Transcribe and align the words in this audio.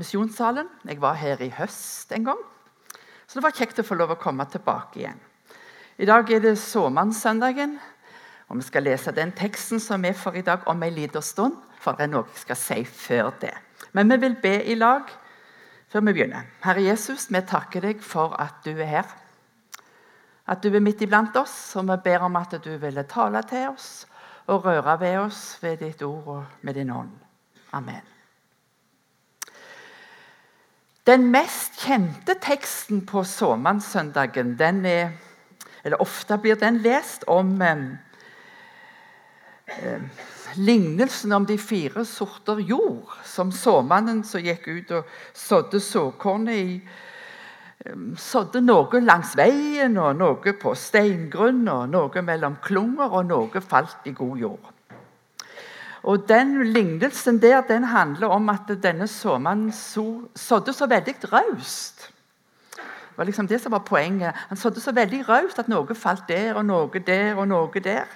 misjonssalen. 0.00 0.68
Jeg 0.84 1.00
var 1.02 1.16
her 1.18 1.42
i 1.42 1.50
høst 1.56 2.12
en 2.12 2.28
gang. 2.28 2.40
Så 3.26 3.38
det 3.38 3.44
var 3.44 3.56
kjekt 3.56 3.80
å 3.82 3.86
få 3.86 3.98
lov 3.98 4.14
å 4.14 4.20
komme 4.20 4.46
tilbake 4.50 5.00
igjen. 5.00 5.20
I 5.96 6.06
dag 6.08 6.28
er 6.30 6.42
det 6.44 6.58
såmannssøndagen, 6.60 7.78
og 8.46 8.58
vi 8.60 8.66
skal 8.66 8.84
lese 8.86 9.14
den 9.16 9.32
teksten 9.34 9.80
som 9.82 10.04
er 10.04 10.14
for 10.14 10.36
i 10.36 10.44
dag 10.46 10.66
om 10.70 10.82
en 10.82 10.94
liten 10.94 11.24
stund. 11.24 11.56
For 11.80 11.96
det 11.96 12.06
er 12.06 12.12
noe 12.12 12.28
jeg 12.28 12.42
skal 12.44 12.58
si 12.60 12.82
før 12.84 13.30
det. 13.40 13.54
Men 13.96 14.10
vi 14.12 14.20
vil 14.22 14.36
be 14.42 14.58
i 14.68 14.76
lag 14.78 15.08
før 15.92 16.04
vi 16.06 16.14
begynner. 16.14 16.48
Herre 16.64 16.84
Jesus, 16.84 17.28
vi 17.32 17.42
takker 17.46 17.88
deg 17.88 18.02
for 18.04 18.36
at 18.40 18.60
du 18.66 18.74
er 18.76 18.90
her. 18.90 19.14
At 20.46 20.62
du 20.62 20.70
er 20.70 20.84
midt 20.84 21.02
iblant 21.02 21.36
oss, 21.40 21.56
og 21.78 21.88
vi 21.88 21.96
ber 22.04 22.26
om 22.28 22.36
at 22.38 22.54
du 22.62 22.76
ville 22.78 23.06
tale 23.10 23.42
til 23.50 23.72
oss 23.72 24.04
og 24.46 24.68
røre 24.68 25.00
ved 25.00 25.16
oss 25.24 25.56
ved 25.62 25.80
ditt 25.82 26.04
ord 26.06 26.28
og 26.36 26.60
med 26.62 26.78
din 26.78 26.92
ånd. 26.94 27.16
Amen. 27.74 28.15
Den 31.06 31.30
mest 31.30 31.80
kjente 31.84 32.34
teksten 32.42 33.06
på 33.06 33.22
såmannssøndagen, 33.24 34.58
den 34.58 34.84
er 34.86 35.10
Eller 35.84 36.00
ofte 36.02 36.38
blir 36.42 36.54
den 36.58 36.78
lest 36.82 37.24
om 37.30 37.62
eh, 37.62 37.84
lignelsen 40.56 41.32
om 41.32 41.46
de 41.46 41.58
fire 41.58 42.04
sorter 42.04 42.58
jord, 42.58 43.12
som 43.24 43.52
såmannen 43.52 44.24
som 44.24 44.40
gikk 44.42 44.66
ut 44.66 44.90
og 44.90 45.04
sådde 45.32 45.80
såkornet 45.80 46.54
i 46.54 46.80
sådde 48.18 48.60
noe 48.64 49.00
langs 49.00 49.36
veien, 49.38 49.96
og 50.00 50.16
noe 50.18 50.54
på 50.60 50.74
steingrunn, 50.74 51.68
og 51.68 51.90
noe 51.92 52.22
mellom 52.24 52.56
klunger, 52.62 53.12
og 53.12 53.28
noe 53.28 53.62
falt 53.62 54.06
i 54.06 54.14
god 54.16 54.38
jord. 54.40 54.75
Og 56.06 56.28
Den 56.28 56.62
lignelsen 56.70 57.40
der, 57.42 57.60
den 57.66 57.84
handler 57.84 58.28
om 58.28 58.48
at 58.48 58.68
denne 58.82 59.08
såmannen 59.10 59.72
sådde 59.72 60.72
så 60.72 60.86
veldig 60.86 61.14
raust. 61.32 62.12
Det 62.76 63.18
var 63.18 63.24
liksom 63.24 63.48
det 63.48 63.60
som 63.60 63.72
var 63.72 63.78
poenget. 63.78 64.34
Han 64.48 64.56
sådde 64.56 64.80
så 64.80 64.92
veldig 64.92 65.28
raust 65.28 65.58
at 65.58 65.68
noe 65.68 65.94
falt 65.94 66.28
der, 66.28 66.54
og 66.54 66.64
noe 66.64 67.00
der 67.06 67.34
og 67.34 67.48
noe 67.48 67.80
der. 67.80 68.06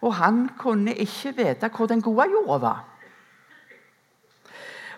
Og 0.00 0.14
han 0.14 0.48
kunne 0.58 0.94
ikke 0.94 1.34
vite 1.36 1.68
hvor 1.68 1.86
den 1.86 2.02
gode 2.02 2.28
jorda 2.30 2.58
var. 2.58 2.84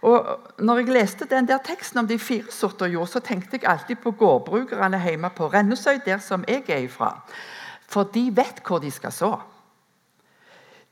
Og 0.02 0.50
når 0.58 0.78
jeg 0.78 0.94
leste 0.94 1.26
den 1.30 1.48
der 1.48 1.58
teksten 1.62 1.98
om 1.98 2.06
de 2.06 2.18
fire 2.18 2.50
sorter 2.50 2.86
jord, 2.86 3.06
så 3.06 3.20
tenkte 3.20 3.58
jeg 3.58 3.70
alltid 3.70 3.96
på 4.02 4.10
gårdbrukerne 4.10 4.98
hjemme 5.02 5.30
på 5.30 5.46
Rennesøy, 5.46 5.98
der 6.04 6.18
som 6.18 6.44
jeg 6.48 6.64
er 6.68 6.86
ifra. 6.86 7.14
For 7.88 8.02
de 8.14 8.30
vet 8.36 8.62
hvor 8.66 8.78
de 8.78 8.90
skal 8.90 9.12
så. 9.12 9.36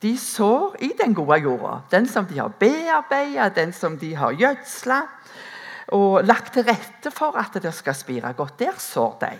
De 0.02 0.14
sår 0.18 0.76
i 0.80 0.92
den 0.96 1.14
gode 1.14 1.36
jorda. 1.42 1.80
Den 1.90 2.08
som 2.08 2.26
de 2.26 2.38
har 2.38 2.52
bearbeidet, 2.58 3.54
den 3.56 3.72
som 3.72 3.98
de 3.98 4.14
har 4.16 4.32
gjødsla 4.32 5.00
og 5.96 6.24
lagt 6.24 6.54
til 6.54 6.64
rette 6.64 7.10
for 7.12 7.36
at 7.38 7.56
det 7.62 7.72
skal 7.74 7.94
spire 7.94 8.32
godt. 8.32 8.58
Der 8.58 8.78
sår 8.78 9.18
de. 9.20 9.32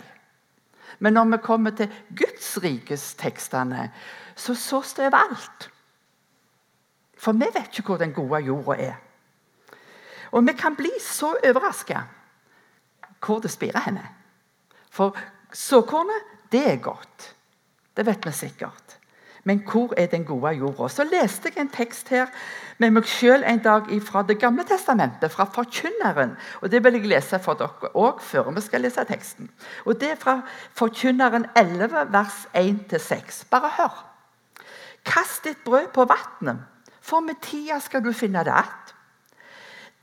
Men 0.99 1.13
når 1.13 1.31
vi 1.31 1.37
kommer 1.43 1.71
til 1.71 1.89
Guds 2.17 2.57
rikes 2.63 3.13
tekstene, 3.17 3.89
så 4.35 4.55
sås 4.55 4.93
det 4.93 5.07
overalt. 5.07 5.69
For 7.17 7.37
vi 7.37 7.47
vet 7.53 7.77
ikke 7.77 7.93
hvor 7.93 8.01
den 8.01 8.13
gode 8.13 8.43
jorda 8.45 8.77
er. 8.77 8.95
Og 10.31 10.45
vi 10.47 10.53
kan 10.53 10.75
bli 10.75 10.91
så 11.01 11.33
overraska 11.35 12.05
hvor 13.21 13.41
det 13.41 13.51
spirer 13.53 13.83
henne. 13.85 14.05
For 14.89 15.17
såkornet, 15.53 16.25
det 16.51 16.63
er 16.71 16.81
godt. 16.81 17.35
Det 17.97 18.05
vet 18.05 18.25
vi 18.25 18.31
sikkert. 18.31 18.97
Men 19.43 19.63
hvor 19.71 19.93
er 19.97 20.05
den 20.05 20.25
gode 20.25 20.51
jorda? 20.53 20.87
Så 20.87 21.03
leste 21.03 21.49
jeg 21.49 21.61
en 21.61 21.69
tekst 21.69 22.09
her 22.09 22.27
med 22.77 22.93
meg 22.93 23.07
sjøl 23.09 23.43
en 23.47 23.61
dag 23.63 23.89
fra 24.05 24.21
Det 24.21 24.37
gamle 24.39 24.63
testamentet, 24.69 25.31
fra 25.31 25.45
Forkynneren. 25.45 26.35
Og 26.61 26.71
Det 26.71 26.83
vil 26.83 26.93
jeg 26.93 27.09
lese 27.09 27.39
for 27.39 27.57
dere 27.57 27.91
òg 27.95 28.21
før 28.21 28.51
vi 28.51 28.61
skal 28.61 28.81
lese 28.81 29.05
teksten. 29.05 29.49
Og 29.85 29.99
Det 29.99 30.11
er 30.11 30.15
fra 30.15 30.41
Forkynneren 30.73 31.45
11, 31.55 31.89
vers 32.13 32.47
1-6. 32.53 33.45
Bare 33.49 33.71
hør. 33.77 34.05
Kast 35.05 35.43
ditt 35.43 35.63
brød 35.63 35.87
på 35.93 36.05
vannet, 36.05 36.61
for 37.01 37.19
med 37.19 37.41
tida 37.41 37.79
skal 37.79 38.03
du 38.03 38.13
finne 38.13 38.43
det 38.43 38.53
att. 38.53 38.93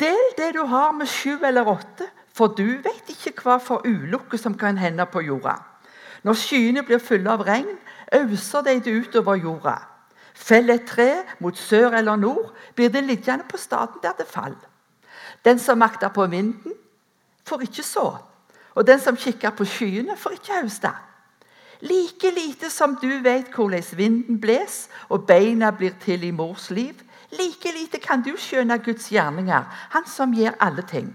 Del 0.00 0.34
det 0.36 0.54
du 0.54 0.64
har 0.66 0.92
med 0.92 1.06
sju 1.06 1.38
eller 1.44 1.68
åtte, 1.68 2.06
for 2.34 2.46
du 2.46 2.78
vet 2.82 3.10
ikke 3.10 3.42
hva 3.42 3.58
for 3.58 3.82
ulykke 3.86 4.38
som 4.38 4.54
kan 4.58 4.78
hende 4.78 5.06
på 5.06 5.20
jorda. 5.20 5.56
Når 6.22 6.34
skyene 6.34 6.82
blir 6.86 6.98
fulle 7.02 7.30
av 7.30 7.42
regn, 7.46 7.78
auser 8.12 8.62
de 8.62 8.80
det 8.80 8.94
utover 9.00 9.36
jorda. 9.36 9.76
Fell 10.34 10.70
et 10.70 10.86
tre 10.86 11.24
mot 11.40 11.56
sør 11.56 11.96
eller 11.98 12.16
nord, 12.16 12.54
blir 12.74 12.88
det 12.88 13.04
liggende 13.04 13.44
på 13.48 13.56
staden 13.56 14.00
der 14.02 14.12
det 14.18 14.26
faller. 14.26 14.68
Den 15.44 15.58
som 15.58 15.78
makter 15.78 16.08
på 16.08 16.26
vinden, 16.26 16.72
får 17.46 17.60
ikke 17.60 17.82
så. 17.82 18.16
Og 18.74 18.86
den 18.86 19.00
som 19.00 19.16
kikker 19.16 19.50
på 19.50 19.64
skyene, 19.64 20.16
får 20.16 20.30
ikke 20.30 20.62
høste. 20.62 20.92
Like 21.80 22.30
lite 22.30 22.70
som 22.70 22.96
du 22.96 23.08
vet 23.22 23.54
hvordan 23.54 23.84
vinden 23.96 24.40
bles 24.40 24.88
og 25.08 25.26
beina 25.26 25.70
blir 25.70 25.94
til 26.00 26.24
i 26.24 26.30
mors 26.30 26.70
liv, 26.70 26.94
Like 27.30 27.72
lite 27.72 27.98
kan 28.00 28.22
du 28.22 28.36
skjønne 28.40 28.78
Guds 28.78 29.10
gjerninger, 29.12 29.64
Han 29.90 30.06
som 30.06 30.32
gjør 30.32 30.56
alle 30.60 30.82
ting. 30.82 31.14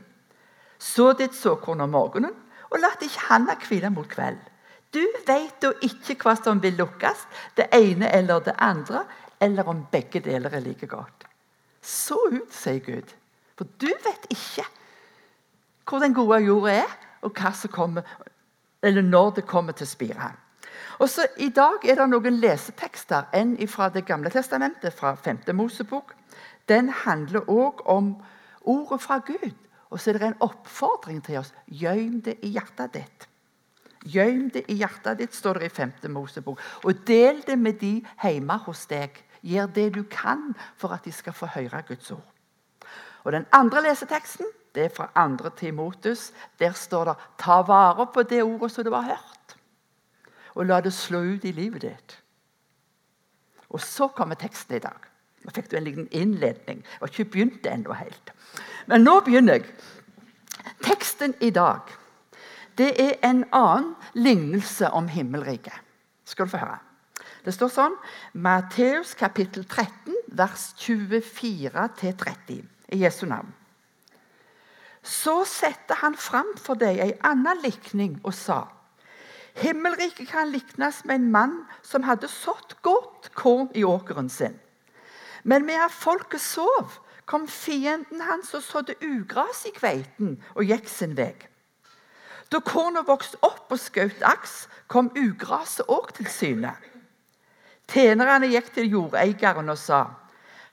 Så 0.80 1.14
ditt 1.14 1.36
såkorn 1.36 1.82
om 1.82 1.90
morgenen, 1.90 2.34
og 2.70 2.80
la 2.80 2.92
ikke 3.02 3.28
handa 3.30 3.56
hvile 3.68 3.90
mot 3.90 4.08
kveld. 4.10 4.38
Du 4.94 5.02
vet 5.28 5.56
da 5.62 5.72
ikke 5.82 6.16
hva 6.22 6.36
som 6.38 6.62
vil 6.62 6.78
lukkes, 6.78 7.26
det 7.58 7.70
ene 7.74 8.12
eller 8.14 8.44
det 8.46 8.54
andre, 8.62 9.04
eller 9.42 9.68
om 9.68 9.86
begge 9.92 10.22
deler 10.24 10.54
er 10.54 10.64
like 10.64 10.88
godt. 10.88 11.26
Så 11.82 12.18
ut, 12.32 12.54
sier 12.54 12.80
Gud. 12.86 13.10
For 13.58 13.68
du 13.82 13.90
vet 13.90 14.30
ikke 14.32 14.66
hvor 15.90 16.00
den 16.00 16.14
gode 16.16 16.40
jorda 16.46 16.78
er, 16.84 16.94
og 17.24 17.34
hva 17.36 17.52
som 17.56 17.72
kommer, 17.72 18.08
eller 18.84 19.04
når 19.04 19.34
det 19.40 19.46
kommer 19.48 19.76
til 19.76 19.88
å 19.88 19.92
spire. 19.92 20.30
Og 21.02 21.10
så 21.10 21.26
I 21.42 21.50
dag 21.50 21.84
er 21.90 21.98
det 22.00 22.08
noen 22.12 22.40
lesetekster. 22.40 23.28
En 23.34 23.56
fra 23.68 23.90
Det 23.90 24.06
gamle 24.06 24.30
testamentet, 24.30 24.94
fra 24.94 25.16
5. 25.16 25.44
Mosebok. 25.54 26.14
Den 26.70 26.90
handler 26.90 27.50
òg 27.50 27.82
om 27.90 28.16
ordet 28.62 29.02
fra 29.02 29.20
Gud. 29.26 29.56
Og 29.90 30.00
så 30.00 30.10
er 30.10 30.18
det 30.18 30.28
en 30.28 30.42
oppfordring 30.42 31.22
til 31.26 31.38
oss. 31.42 31.54
Gjem 31.68 32.22
det 32.22 32.38
i 32.42 32.54
hjertet 32.56 32.94
ditt. 32.94 33.28
Gjem 34.04 34.50
det 34.54 34.66
i 34.68 34.80
hjertet 34.82 35.20
ditt, 35.20 35.36
står 35.36 35.62
det 35.62 35.70
i 35.72 35.76
5. 35.76 35.94
Mosebok. 36.12 36.60
Og 36.84 37.06
del 37.08 37.42
det 37.48 37.58
med 37.60 37.80
de 37.80 37.94
hjemme 38.24 38.58
hos 38.66 38.86
deg. 38.92 39.16
Gjør 39.44 39.68
det 39.76 39.88
du 39.96 40.04
kan 40.12 40.52
for 40.80 40.96
at 40.96 41.06
de 41.06 41.12
skal 41.12 41.36
få 41.36 41.48
høre 41.56 41.84
Guds 41.88 42.12
ord. 42.12 42.30
Og 43.24 43.32
Den 43.32 43.46
andre 43.52 43.82
leseteksten 43.88 44.46
det 44.76 44.86
er 44.86 44.90
fra 44.96 45.08
2. 45.16 45.50
Timotus. 45.56 46.34
Der 46.60 46.72
står 46.72 47.06
det 47.06 47.16
'ta 47.38 47.62
vare 47.62 48.08
på 48.14 48.24
det 48.24 48.44
ordet 48.44 48.72
som 48.72 48.84
du 48.84 48.92
har 48.92 49.04
hørt' 49.04 49.34
og 50.56 50.66
la 50.66 50.82
det 50.82 50.94
slå 50.94 51.24
ut 51.34 51.46
i 51.46 51.52
livet 51.52 51.82
ditt. 51.82 52.20
Og 53.70 53.82
så 53.82 54.08
kommer 54.08 54.36
teksten 54.36 54.76
i 54.76 54.84
dag. 54.84 55.10
Nå 55.44 55.52
fikk 55.52 55.72
du 55.72 55.78
en 55.78 55.88
liten 55.88 56.08
innledning. 56.12 56.84
Jeg 56.84 57.00
har 57.00 57.12
ikke 57.12 57.32
begynt 57.32 57.66
ennå 57.68 57.94
helt. 57.98 58.32
Men 58.88 59.04
nå 59.04 59.20
begynner 59.26 59.60
jeg. 59.60 59.66
Teksten 60.84 61.34
i 61.42 61.50
dag 61.50 61.90
det 62.78 62.92
er 63.02 63.20
en 63.24 63.44
annen 63.54 63.94
lignelse 64.14 64.90
om 64.90 65.08
himmelriket. 65.08 65.76
Skal 66.26 66.46
du 66.46 66.54
få 66.56 66.62
høre. 66.64 66.80
Det 67.44 67.54
står 67.54 67.72
sånn 67.74 67.96
Matteus 68.40 69.14
kapittel 69.20 69.66
13, 69.68 70.16
vers 70.38 70.70
24-30 70.80 72.64
i 72.96 73.02
Jesu 73.04 73.26
navn. 73.28 73.52
Så 75.04 75.44
setter 75.48 76.00
han 76.00 76.16
fram 76.16 76.54
for 76.56 76.80
deg 76.80 77.02
ei 77.04 77.12
anna 77.28 77.54
likning 77.60 78.22
og 78.24 78.34
sa:" 78.34 78.64
Himmelriket 79.54 80.32
kan 80.32 80.50
liknes 80.50 81.04
med 81.06 81.16
en 81.16 81.32
mann 81.32 81.58
som 81.86 82.04
hadde 82.04 82.28
sådd 82.28 82.74
godt 82.82 83.30
korn 83.36 83.70
i 83.76 83.84
åkeren 83.84 84.30
sin. 84.30 84.56
Men 85.44 85.66
medan 85.66 85.90
folket 85.90 86.42
sov, 86.42 86.90
kom 87.26 87.48
fienden 87.48 88.22
hans 88.22 88.54
og 88.54 88.64
sådde 88.64 88.96
ugras 89.04 89.66
i 89.66 89.72
kveiten 89.76 90.40
og 90.56 90.66
gikk 90.66 90.90
sin 90.90 91.14
vei. 91.18 91.36
Da 92.54 92.60
kornet 92.62 93.08
vokste 93.08 93.40
opp 93.42 93.72
og 93.74 93.80
skjøt 93.82 94.22
aks, 94.30 94.68
kom 94.86 95.08
ugraset 95.18 95.88
òg 95.90 96.12
til 96.20 96.28
syne. 96.30 96.76
Tjenerne 97.90 98.46
gikk 98.52 98.70
til 98.76 98.92
jordeieren 98.94 99.74
og 99.74 99.78
sa, 99.78 100.04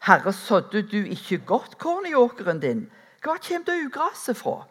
'Herre, 0.05 0.32
sådde 0.32 0.82
du 0.82 1.00
ikke 1.05 1.38
godt 1.47 1.79
korn 1.79 2.06
i 2.06 2.15
åkeren 2.15 2.61
din?' 2.61 2.91
Hva 3.25 3.37
kommer 3.37 3.65
da 3.65 3.73
ugraset 3.87 4.37
fra? 4.37 4.67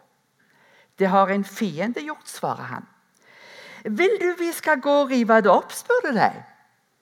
Det 0.99 1.07
har 1.07 1.27
en 1.29 1.43
fiende 1.43 2.01
gjort, 2.01 2.27
svarer 2.29 2.63
han. 2.63 2.85
Vil 3.85 4.17
du 4.21 4.35
vi 4.39 4.51
skal 4.51 4.81
gå 4.81 4.91
og 5.01 5.09
rive 5.09 5.41
det 5.41 5.51
opp, 5.51 5.71
spør 5.71 6.01
du 6.05 6.13
deg. 6.13 6.43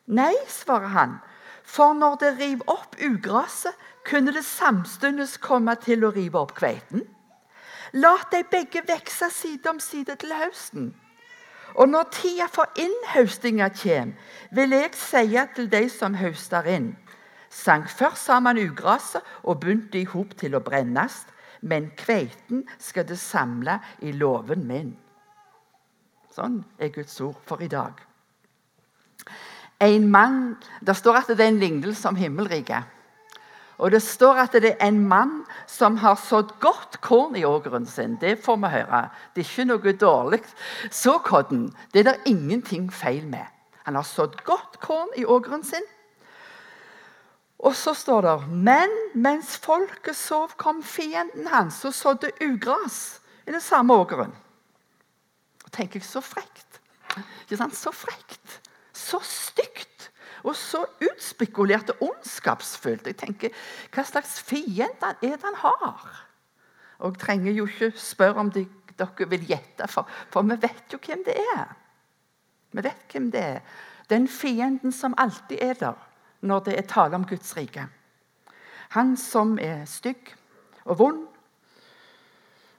Nei, 0.07 0.35
svarer 0.47 0.87
han, 0.87 1.19
for 1.63 1.93
når 1.93 2.15
det 2.15 2.39
river 2.39 2.63
opp 2.67 2.95
ugraset, 3.01 3.73
kunne 4.05 4.33
det 4.33 4.45
samtidig 4.45 5.39
komme 5.41 5.75
til 5.75 6.03
å 6.03 6.11
rive 6.11 6.39
opp 6.39 6.53
kveiten. 6.55 7.07
La 7.93 8.15
de 8.31 8.43
begge 8.51 8.81
vokse 8.87 9.29
side 9.31 9.69
om 9.69 9.79
side 9.79 10.15
til 10.15 10.33
høsten. 10.33 10.93
Og 11.75 11.89
når 11.89 12.09
tida 12.11 12.47
for 12.51 12.65
innhøstinga 12.79 13.69
kommer, 13.69 14.15
vil 14.51 14.69
jeg 14.69 14.95
si 14.97 15.37
til 15.55 15.71
de 15.71 15.89
som 15.89 16.15
høster 16.15 16.65
inn 16.65 16.95
Sank 17.49 17.89
først 17.89 18.25
sammen 18.25 18.57
ugraset 18.59 19.21
og 19.43 19.59
begynte 19.59 19.99
i 20.01 20.05
hop 20.05 20.35
til 20.37 20.55
å 20.55 20.63
brennes, 20.63 21.23
men 21.61 21.91
kveiten 21.97 22.65
skal 22.79 23.07
det 23.07 23.19
samle 23.19 23.79
i 24.03 24.11
låven 24.11 24.65
min. 24.67 24.91
Sånn 26.35 26.59
er 26.77 26.91
Guds 26.93 27.15
ord 27.23 27.39
for 27.47 27.63
i 27.63 27.71
dag. 27.71 27.95
En 29.79 30.09
mann, 30.11 30.57
Det 30.81 30.95
står 30.95 31.15
at 31.15 31.27
det 31.27 31.39
er 31.39 31.47
en 31.47 31.59
lignelse 31.59 32.07
om 32.07 32.15
himmelriket. 32.15 32.83
Og 33.77 33.91
det 33.93 34.01
står 34.01 34.39
at 34.41 34.55
det 34.57 34.71
er 34.73 34.87
en 34.87 35.03
mann 35.07 35.33
som 35.69 35.99
har 36.01 36.17
sådd 36.17 36.55
godt 36.59 36.97
korn 37.01 37.35
i 37.37 37.45
ågeren 37.45 37.85
sin. 37.85 38.15
Det 38.21 38.39
får 38.41 38.57
vi 38.63 38.71
høre. 38.73 39.01
Det 39.35 39.43
er 39.43 39.51
ikke 39.51 39.67
noe 39.69 39.93
dårlig 39.93 40.41
såkorn. 40.89 41.67
Det 41.93 42.01
er 42.01 42.09
det 42.11 42.33
ingenting 42.33 42.89
feil 42.93 43.27
med. 43.29 43.45
Han 43.85 43.95
har 43.95 44.07
sådd 44.07 44.41
godt 44.43 44.79
korn 44.81 45.13
i 45.15 45.25
ågeren 45.25 45.63
sin. 45.63 45.85
Og 47.59 47.75
så 47.75 47.93
står 47.97 48.21
det 48.21 48.35
Men 48.49 48.91
mens 49.13 49.57
folket 49.57 50.15
sov, 50.15 50.53
kom 50.57 50.83
fienden 50.83 51.47
hans 51.47 51.85
og 51.85 51.93
sådde 51.93 52.31
ugras 52.41 53.19
i 53.47 53.51
den 53.51 53.61
samme 53.61 53.93
ågeren. 53.93 54.33
Og 55.65 55.71
tenker 55.71 55.99
jeg, 55.99 56.05
Så 56.05 56.21
frekt. 56.21 56.81
Ikke 57.45 57.57
sant? 57.57 57.75
Så 57.75 57.91
frekt. 57.91 58.61
Så 58.93 59.19
stygt. 59.23 59.96
Og 60.43 60.55
så 60.55 60.83
utspekulert 61.01 61.89
og 61.95 62.09
ondskapsfullt. 62.11 63.07
Jeg 63.07 63.17
tenker, 63.17 63.49
Hva 63.93 64.03
slags 64.03 64.39
fiende 64.41 65.13
er 65.21 65.37
det 65.37 65.43
han 65.43 65.59
har? 65.63 66.23
Og 66.99 67.13
jeg 67.13 67.19
trenger 67.19 67.51
jo 67.51 67.65
ikke 67.65 67.91
spørre 67.99 68.41
om 68.41 68.51
de, 68.51 68.67
dere 68.97 69.29
vil 69.29 69.45
gjette, 69.45 69.87
for, 69.87 70.09
for 70.33 70.41
vi 70.41 70.57
vet 70.61 70.93
jo 70.93 70.99
hvem 71.01 71.23
det 71.25 71.37
er. 71.55 71.75
Vi 72.71 72.83
vet 72.83 73.13
hvem 73.13 73.31
det 73.31 73.41
er. 73.41 73.61
Den 74.09 74.27
fienden 74.27 74.91
som 74.91 75.15
alltid 75.17 75.57
er 75.61 75.73
der 75.73 76.03
når 76.41 76.59
det 76.59 76.77
er 76.77 76.87
tale 76.87 77.15
om 77.15 77.25
Guds 77.25 77.57
rike. 77.57 77.87
Han 78.89 79.17
som 79.17 79.57
er 79.59 79.85
stygg 79.85 80.35
og 80.85 80.99
vond, 80.99 81.23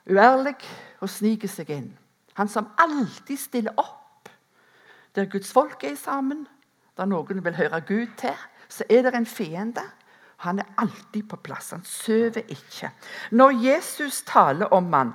uærlig 0.08 0.56
og 1.00 1.10
sniker 1.10 1.50
seg 1.50 1.70
inn. 1.75 1.90
Han 2.38 2.49
som 2.49 2.70
alltid 2.78 3.37
stiller 3.37 3.75
opp 3.76 4.31
der 5.14 5.26
Guds 5.26 5.52
folk 5.52 5.84
er 5.84 5.96
sammen, 5.99 6.46
der 6.98 7.08
noen 7.08 7.44
vil 7.44 7.56
høre 7.56 7.80
Gud 7.80 8.06
til. 8.18 8.36
Så 8.68 8.84
er 8.90 9.06
det 9.06 9.14
en 9.14 9.26
fiende. 9.26 9.84
Han 10.44 10.58
er 10.58 10.68
alltid 10.78 11.22
på 11.30 11.36
plass. 11.36 11.70
Han 11.70 11.84
sover 11.84 12.42
ikke. 12.48 12.90
Når 13.30 13.50
Jesus 13.64 14.22
taler 14.26 14.66
om 14.66 14.92
han, 14.92 15.12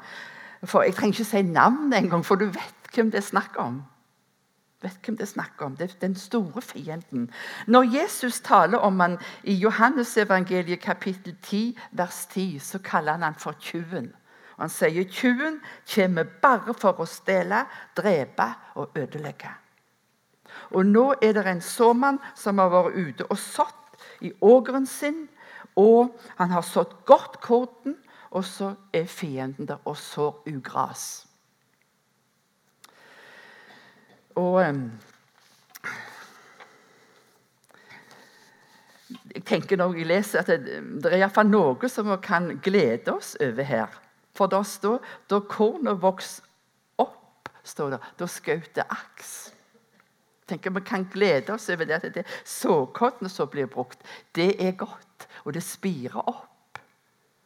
for 0.63 0.81
Jeg 0.81 0.95
trenger 0.95 1.19
ikke 1.19 1.30
si 1.30 1.41
navnet 1.41 1.97
engang, 1.97 2.25
for 2.25 2.35
du 2.35 2.45
vet 2.45 2.95
hvem 2.95 3.12
det 3.12 3.18
er 3.18 3.30
snakk 3.30 3.59
om 3.59 3.83
vet 4.83 5.00
hvem 5.06 5.18
det 5.18 5.25
er 5.27 5.31
snakk 5.31 5.62
om. 5.63 5.77
Det 5.77 5.89
er 5.89 6.00
den 6.01 6.15
store 6.15 6.62
fienden. 6.62 7.30
Når 7.68 7.88
Jesus 8.01 8.41
taler 8.41 8.77
om 8.77 9.00
han 9.00 9.18
i 9.44 9.53
Johannesevangeliet 9.53 10.80
kapittel 10.80 11.35
10, 11.41 11.77
vers 11.91 12.25
10, 12.31 12.59
så 12.59 12.80
kaller 12.80 13.12
han 13.12 13.24
han 13.24 13.39
for 13.39 13.56
tjuven. 13.59 14.13
Han 14.59 14.69
sier 14.69 15.07
tjuven 15.09 15.59
kommer 15.95 16.24
bare 16.41 16.75
for 16.77 17.00
å 17.01 17.09
stjele, 17.09 17.65
drepe 17.97 18.51
og 18.75 18.97
ødelegge. 18.97 19.50
Og 20.72 20.86
nå 20.86 21.14
er 21.22 21.36
det 21.38 21.46
en 21.50 21.62
såmann 21.62 22.20
som 22.36 22.62
har 22.62 22.72
vært 22.74 22.98
ute 22.98 23.30
og 23.30 23.40
sådd 23.40 24.26
i 24.26 24.34
ågeren 24.42 24.88
sin. 24.90 25.28
Og 25.80 26.14
han 26.38 26.54
har 26.54 26.66
sådd 26.66 26.94
godt 27.06 27.40
korten, 27.42 27.98
og 28.34 28.46
så 28.46 28.74
er 28.94 29.06
fienden 29.06 29.68
der 29.70 29.82
og 29.86 29.98
sår 29.98 30.44
ugras. 30.50 31.26
Og 34.36 34.62
jeg 39.34 39.44
tenker 39.46 39.78
når 39.78 39.98
jeg 39.98 40.10
leser 40.10 40.42
at 40.42 40.50
det, 40.50 40.80
det 41.04 41.12
er 41.12 41.20
iallfall 41.22 41.50
noe 41.50 41.90
som 41.90 42.10
vi 42.10 42.18
kan 42.26 42.50
glede 42.66 43.14
oss 43.14 43.36
over 43.42 43.70
her. 43.70 44.00
For 44.34 44.50
da 44.50 44.64
står 44.66 45.02
da 45.30 45.42
kornet 45.46 46.02
vokste 46.02 46.46
opp, 47.02 47.50
står 47.64 47.94
det, 47.94 48.00
da 48.18 48.30
skjøt 48.30 48.74
det 48.78 48.86
aks. 48.90 49.53
Tenker 50.48 50.72
Vi 50.72 50.81
kan 50.86 51.06
glede 51.12 51.54
oss 51.54 51.69
over 51.69 51.86
det 51.86 52.00
at 52.00 52.16
det 52.16 52.25
såkornet 52.45 53.31
som 53.31 53.50
blir 53.50 53.66
brukt, 53.66 54.01
det 54.36 54.56
er 54.60 54.75
godt, 54.78 55.28
og 55.45 55.54
det 55.54 55.63
spirer 55.63 56.19
opp. 56.28 56.80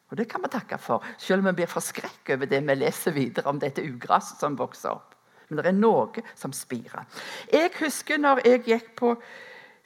Og 0.10 0.18
Det 0.18 0.30
kan 0.30 0.42
vi 0.42 0.48
takke 0.48 0.78
for, 0.78 1.04
selv 1.18 1.44
om 1.44 1.50
vi 1.50 1.60
blir 1.62 1.68
forskrekket 1.68 2.38
over 2.38 2.48
det 2.48 2.62
vi 2.64 2.76
leser 2.76 3.12
videre 3.12 3.50
om 3.50 3.60
dette 3.60 3.84
ugraset 3.84 4.40
som 4.40 4.56
vokser 4.58 4.96
opp. 4.96 5.16
Men 5.50 5.60
det 5.60 5.68
er 5.68 5.76
noe 5.76 6.24
som 6.36 6.54
spirer. 6.56 7.06
Jeg 7.52 7.72
husker 7.80 8.20
når 8.20 8.44
jeg 8.46 8.64
gikk 8.68 8.96
på 9.00 9.14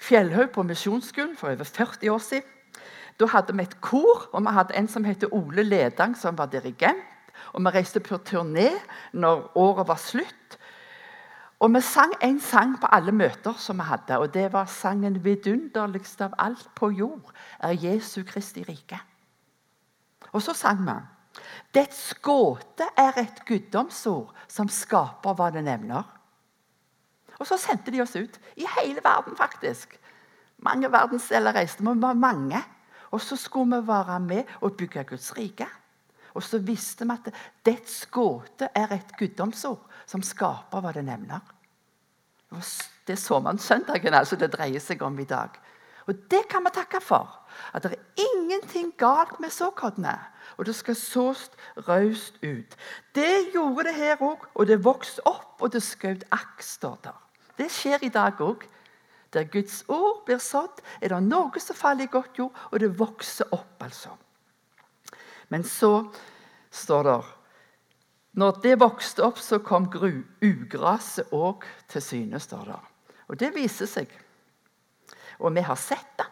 Fjellhaug 0.02 0.50
på 0.54 0.66
misjonsskolen 0.66 1.36
for 1.38 1.54
over 1.54 1.66
40 1.66 2.10
år 2.10 2.22
siden. 2.26 2.58
Da 3.20 3.28
hadde 3.30 3.54
vi 3.54 3.66
et 3.68 3.76
kor, 3.86 4.30
og 4.34 4.42
vi 4.42 4.54
hadde 4.56 4.78
en 4.78 4.88
som 4.90 5.06
het 5.06 5.28
Ole 5.30 5.62
Ledang, 5.64 6.16
som 6.18 6.38
var 6.38 6.50
dirigent. 6.50 7.06
Og 7.54 7.62
Vi 7.62 7.70
reiste 7.70 8.00
på 8.00 8.18
turné 8.18 8.70
når 9.14 9.52
året 9.58 9.88
var 9.88 9.98
slutt. 9.98 10.41
Og 11.62 11.74
Vi 11.74 11.82
sang 11.82 12.14
en 12.26 12.40
sang 12.42 12.80
på 12.82 12.88
alle 12.90 13.12
møter 13.14 13.54
som 13.62 13.78
vi 13.78 13.86
hadde, 13.86 14.18
og 14.18 14.34
det 14.34 14.54
var 14.54 14.66
sangen 14.66 15.24
'Vidunderligst 15.24 16.22
av 16.22 16.34
alt 16.38 16.70
på 16.76 16.90
jord 16.90 17.34
er 17.60 17.72
Jesu 17.72 18.24
Kristi 18.24 18.64
rike'. 18.64 19.02
Og 20.34 20.42
så 20.42 20.54
sang 20.54 20.86
vi 20.86 20.98
Dets 21.74 22.14
gåte 22.14 22.84
er 22.98 23.14
et 23.18 23.46
guddomsord 23.46 24.34
som 24.48 24.68
skaper 24.68 25.34
hva 25.34 25.52
det 25.52 25.64
nevner. 25.64 26.04
Og 27.40 27.48
så 27.48 27.58
sendte 27.58 27.92
de 27.92 28.02
oss 28.02 28.16
ut 28.16 28.40
i 28.58 28.66
hele 28.78 29.00
verden, 29.04 29.38
faktisk. 29.38 30.00
Mange 30.58 30.92
verdensdeler 30.92 31.56
reiste 31.56 31.84
vi, 31.84 31.94
vi 31.94 32.02
var 32.02 32.14
mange. 32.14 32.64
Og 33.12 33.22
så 33.22 33.36
skulle 33.36 33.82
vi 33.82 33.88
være 33.88 34.20
med 34.20 34.44
og 34.62 34.74
bygge 34.78 35.04
Guds 35.04 35.38
rike. 35.38 35.68
Og 36.36 36.44
så 36.44 36.62
visste 36.64 37.08
vi 37.08 37.16
at 37.16 37.32
dets 37.66 38.06
gåte 38.12 38.70
er 38.76 38.94
et 38.96 39.16
guddomsord 39.20 39.84
som 40.06 40.24
skaper 40.24 40.84
hva 40.84 40.94
det 40.96 41.06
nevner. 41.08 41.42
Det 43.08 43.18
så 43.20 43.40
man 43.40 43.60
søndagen 43.60 44.14
altså 44.14 44.36
det 44.40 44.52
dreier 44.54 44.84
seg 44.84 45.02
om 45.04 45.20
i 45.20 45.28
dag. 45.28 45.56
Og 46.10 46.18
det 46.32 46.48
kan 46.50 46.64
vi 46.66 46.74
takke 46.76 47.00
for. 47.04 47.30
At 47.74 47.84
det 47.84 47.94
er 47.96 48.26
ingenting 48.26 48.92
galt 49.00 49.40
med 49.40 49.54
såkornet 49.54 50.32
og 50.58 50.66
det 50.66 50.76
skal 50.76 50.96
sås 50.96 51.50
raust 51.88 52.36
ut. 52.44 52.76
Det 53.16 53.52
gjorde 53.54 53.88
det 53.90 53.96
her 53.96 54.22
òg, 54.22 54.46
og 54.54 54.68
det 54.68 54.84
vokste 54.86 55.24
opp, 55.26 55.62
og 55.62 55.74
det 55.74 55.84
skjøt 55.84 56.26
aks. 56.32 56.78
der. 56.78 57.18
Det 57.58 57.72
skjer 57.72 58.04
i 58.04 58.10
dag 58.10 58.42
òg. 58.42 58.68
Der 59.34 59.44
Guds 59.44 59.86
ord 59.88 60.26
blir 60.26 60.38
sådd, 60.38 60.82
er 61.02 61.08
det 61.08 61.24
noe 61.24 61.60
som 61.60 61.76
faller 61.76 62.04
i 62.04 62.12
godt 62.12 62.38
jord, 62.38 62.52
og 62.72 62.80
det 62.80 63.00
vokser 63.00 63.46
opp. 63.52 63.84
altså. 63.84 64.10
Men 65.52 65.64
så 65.68 66.08
står 66.72 67.04
det 67.04 67.20
Når 68.40 68.60
det 68.64 68.78
vokste 68.80 69.26
opp, 69.28 69.40
så 69.44 69.60
kom 69.60 69.90
ugraset 69.92 71.34
òg 71.36 71.66
til 71.92 72.02
syne. 72.02 72.40
står 72.40 72.66
det. 72.66 72.80
Og 73.28 73.40
det 73.40 73.52
viser 73.56 73.86
seg. 73.86 74.08
Og 75.40 75.52
vi 75.56 75.62
har 75.62 75.76
sett 75.76 76.18
det 76.18 76.28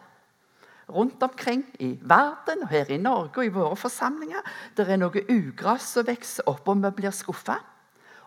rundt 0.90 1.22
omkring 1.22 1.64
i 1.78 1.98
verden 2.02 2.64
og 2.64 2.68
her 2.72 2.90
i 2.90 2.98
Norge 2.98 3.38
og 3.38 3.46
i 3.46 3.52
våre 3.54 3.76
forsamlinger. 3.76 4.42
Det 4.76 4.88
er 4.88 4.98
noe 4.98 5.22
ugras 5.28 5.92
som 5.94 6.06
vokser 6.06 6.48
opp, 6.50 6.68
og 6.68 6.82
vi 6.82 6.90
blir 6.96 7.14
skuffa. 7.14 7.60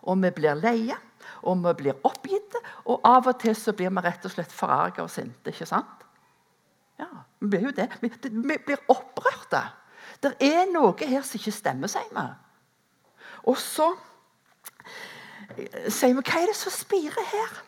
Og 0.04 0.20
vi 0.22 0.30
blir 0.36 0.56
leie, 0.60 0.96
og 1.42 1.60
vi 1.64 1.74
blir 1.82 2.00
oppgitte. 2.04 2.60
Og 2.86 3.04
av 3.04 3.28
og 3.28 3.38
til 3.40 3.56
så 3.56 3.72
blir 3.76 3.90
vi 3.90 4.04
rett 4.04 4.24
og 4.24 4.32
slett 4.32 4.52
forarga 4.52 5.04
og 5.04 5.10
sinte. 5.10 5.50
ikke 5.50 5.66
sant? 5.66 6.04
Ja, 6.98 7.08
vi 7.40 7.48
blir 7.48 7.68
jo 7.68 7.74
det. 7.74 7.90
Vi 8.00 8.58
blir 8.66 8.80
opprørte. 8.88 9.64
Det 10.24 10.32
er 10.40 10.64
noe 10.72 10.94
her 11.04 11.24
som 11.26 11.38
ikke 11.38 11.52
stemmer, 11.52 11.90
sier 11.92 12.08
vi. 12.14 12.26
Og 13.44 13.58
så 13.60 13.90
sier 15.92 16.14
vi 16.16 16.22
hva 16.22 16.40
er 16.40 16.50
det 16.50 16.56
som 16.56 16.72
spirer 16.72 17.28
her? 17.28 17.58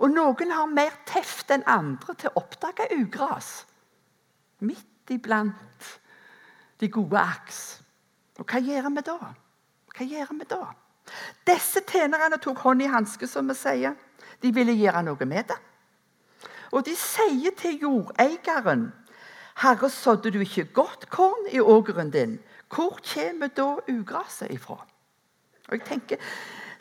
Og 0.00 0.08
noen 0.14 0.54
har 0.54 0.70
mer 0.72 0.94
teft 1.08 1.52
enn 1.52 1.64
andre 1.68 2.16
til 2.16 2.32
å 2.32 2.40
oppdage 2.40 2.88
ugras 2.96 3.50
midt 4.64 5.12
iblant 5.12 5.90
de 6.80 6.88
gode 6.90 7.18
aks. 7.20 7.60
Og 8.40 8.46
hva 8.48 8.62
gjør 8.62 8.88
vi 8.94 9.04
da? 9.06 9.18
Hva 9.92 10.06
gjør 10.08 10.32
vi 10.38 10.48
da? 10.48 10.62
Disse 11.46 11.82
tjenerne 11.84 12.38
tok 12.40 12.62
hånd 12.64 12.82
i 12.82 12.88
hanske, 12.88 13.28
som 13.28 13.50
vi 13.50 13.58
sier. 13.58 13.98
De 14.40 14.52
ville 14.54 14.74
gjøre 14.78 15.04
noe 15.04 15.28
med 15.28 15.50
det. 15.52 15.58
Og 16.72 16.86
de 16.86 16.94
sier 16.96 17.52
til 17.58 17.82
jordeieren 17.84 18.88
Herre, 19.62 19.90
sådde 19.90 20.32
du 20.34 20.40
ikke 20.42 20.64
godt 20.74 21.06
korn 21.10 21.46
i 21.50 21.60
ågeren 21.60 22.10
din? 22.10 22.40
Hvor 22.72 22.98
kommer 23.14 23.52
da 23.52 23.76
ugraset 23.88 24.50
ifra? 24.50 24.80
Og 25.68 25.78
jeg 25.78 25.86
tenker, 25.86 26.18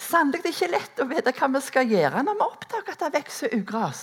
Sannelig 0.02 0.42
det 0.42 0.50
er 0.50 0.56
ikke 0.56 0.72
lett 0.74 1.00
å 1.04 1.06
vite 1.12 1.34
hva 1.38 1.48
vi 1.54 1.62
skal 1.62 1.92
gjøre 1.92 2.24
når 2.26 2.38
vi 2.40 2.46
oppdager 2.48 2.96
at 2.96 3.04
det 3.04 3.20
vokser 3.20 3.54
ugras. 3.54 4.02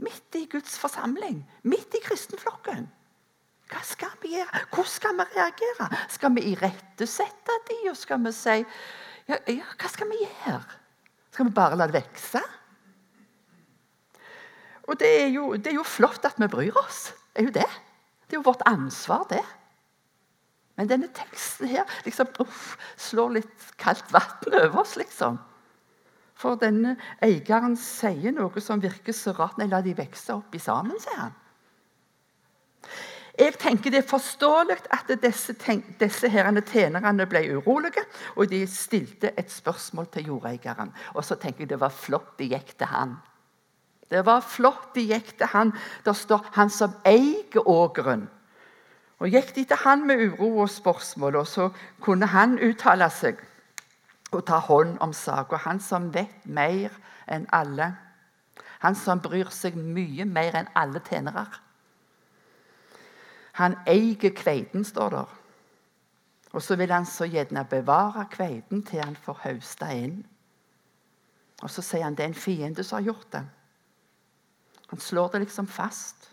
Midt 0.00 0.38
i 0.38 0.44
Guds 0.48 0.76
forsamling, 0.80 1.42
midt 1.66 1.96
i 1.98 2.02
kristenflokken. 2.04 2.86
Hva 3.70 3.82
skal 3.86 4.14
vi 4.22 4.36
gjøre? 4.36 4.62
Hvordan 4.70 4.92
skal 4.94 5.18
vi 5.18 5.26
reagere? 5.34 5.88
Skal 6.14 6.34
vi 6.36 6.46
irettesette 6.52 7.58
de, 7.68 7.80
og 7.90 7.98
skal 7.98 8.22
vi 8.24 8.32
si 8.34 8.56
ja, 9.28 9.36
ja, 9.50 9.66
Hva 9.78 9.90
skal 9.90 10.10
vi 10.10 10.22
gjøre? 10.22 10.78
Skal 11.30 11.50
vi 11.50 11.54
bare 11.58 11.78
la 11.78 11.90
det 11.90 12.00
vokse? 12.00 12.42
Og 14.90 14.98
det 14.98 15.10
er, 15.20 15.28
jo, 15.30 15.52
det 15.54 15.70
er, 15.70 15.76
jo, 15.78 15.86
flott 15.86 16.24
at 16.26 16.38
vi 16.40 16.48
bryr 16.50 16.78
oss. 16.80 17.10
Er 17.40 17.48
jo 17.48 17.54
det. 17.54 17.68
Det 18.28 18.36
er 18.36 18.42
jo 18.42 18.46
vårt 18.46 18.62
ansvar, 18.68 19.24
det. 19.30 19.40
Men 20.76 20.88
denne 20.88 21.08
teksten 21.16 21.68
her 21.68 21.88
liksom, 22.04 22.28
uff, 22.40 22.74
slår 23.00 23.38
litt 23.38 23.70
kaldt 23.80 24.12
vann 24.12 24.52
over 24.52 24.82
oss, 24.82 24.98
liksom. 25.00 25.38
For 26.40 26.56
denne 26.60 26.94
eieren 27.24 27.76
sier 27.80 28.32
noe 28.36 28.62
som 28.64 28.80
virker 28.80 29.16
så 29.16 29.32
rart. 29.36 29.58
Nei, 29.60 29.68
la 29.72 29.80
de 29.84 29.96
vokse 29.96 30.36
opp 30.36 30.54
i 30.56 30.60
sammen, 30.60 31.00
sier 31.00 31.18
han. 31.20 31.34
Jeg 33.40 33.56
tenker 33.60 33.92
Det 33.92 34.02
er 34.02 34.08
forståelig 34.08 34.76
at 34.92 35.10
disse, 35.22 35.54
disse 36.00 36.28
herrene 36.28 36.60
tjenerne 36.60 37.24
ble 37.28 37.40
urolige, 37.56 38.04
og 38.36 38.50
de 38.52 38.66
stilte 38.68 39.32
et 39.38 39.52
spørsmål 39.52 40.10
til 40.12 40.32
jordeieren. 40.32 40.92
Og 41.14 41.24
så 41.24 41.40
tenker 41.40 41.64
jeg 41.64 41.72
det 41.72 41.80
var 41.80 41.94
flott 41.94 42.36
de 42.38 42.50
gikk 42.52 42.76
til 42.76 42.92
han. 42.92 43.16
Det 44.10 44.24
var 44.26 44.42
flott 44.42 44.94
de 44.94 45.06
gikk 45.06 45.36
til 45.38 45.46
han. 45.46 45.72
Der 46.04 46.12
står 46.12 46.46
'han 46.52 46.70
som 46.70 46.92
eier 47.06 47.62
ågeren'. 47.66 48.26
Og 49.18 49.28
Gikk 49.28 49.54
de 49.54 49.64
til 49.64 49.76
han 49.76 50.06
med 50.06 50.16
uro 50.32 50.58
og 50.58 50.70
spørsmål, 50.70 51.36
og 51.36 51.46
så 51.46 51.68
kunne 52.00 52.26
han 52.26 52.58
uttale 52.58 53.10
seg 53.10 53.36
og 54.32 54.46
ta 54.46 54.58
hånd 54.58 54.98
om 55.00 55.12
saka. 55.12 55.56
Han 55.56 55.80
som 55.80 56.14
vet 56.14 56.46
mer 56.46 56.90
enn 57.28 57.46
alle. 57.52 57.96
Han 58.80 58.94
som 58.94 59.20
bryr 59.20 59.50
seg 59.50 59.76
mye 59.76 60.24
mer 60.24 60.56
enn 60.56 60.68
alle 60.74 61.00
tjenere. 61.00 61.46
Han 63.52 63.76
eier 63.86 64.32
kveiten, 64.36 64.84
står 64.84 65.10
der. 65.10 65.36
Og 66.52 66.62
så 66.62 66.76
vil 66.76 66.90
han 66.92 67.06
så 67.06 67.28
gjerne 67.30 67.66
bevare 67.70 68.26
kveiten 68.30 68.82
til 68.82 69.04
han 69.04 69.16
får 69.16 69.40
høsta 69.44 69.92
inn. 69.94 70.26
Og 71.62 71.70
så 71.70 71.82
sier 71.82 72.04
han 72.04 72.16
det 72.16 72.24
er 72.24 72.32
en 72.32 72.34
fiende 72.34 72.84
som 72.84 72.98
har 72.98 73.12
gjort 73.12 73.32
det. 73.32 73.44
Han 74.90 75.00
slår 75.00 75.28
det 75.32 75.44
liksom 75.46 75.68
fast. 75.70 76.28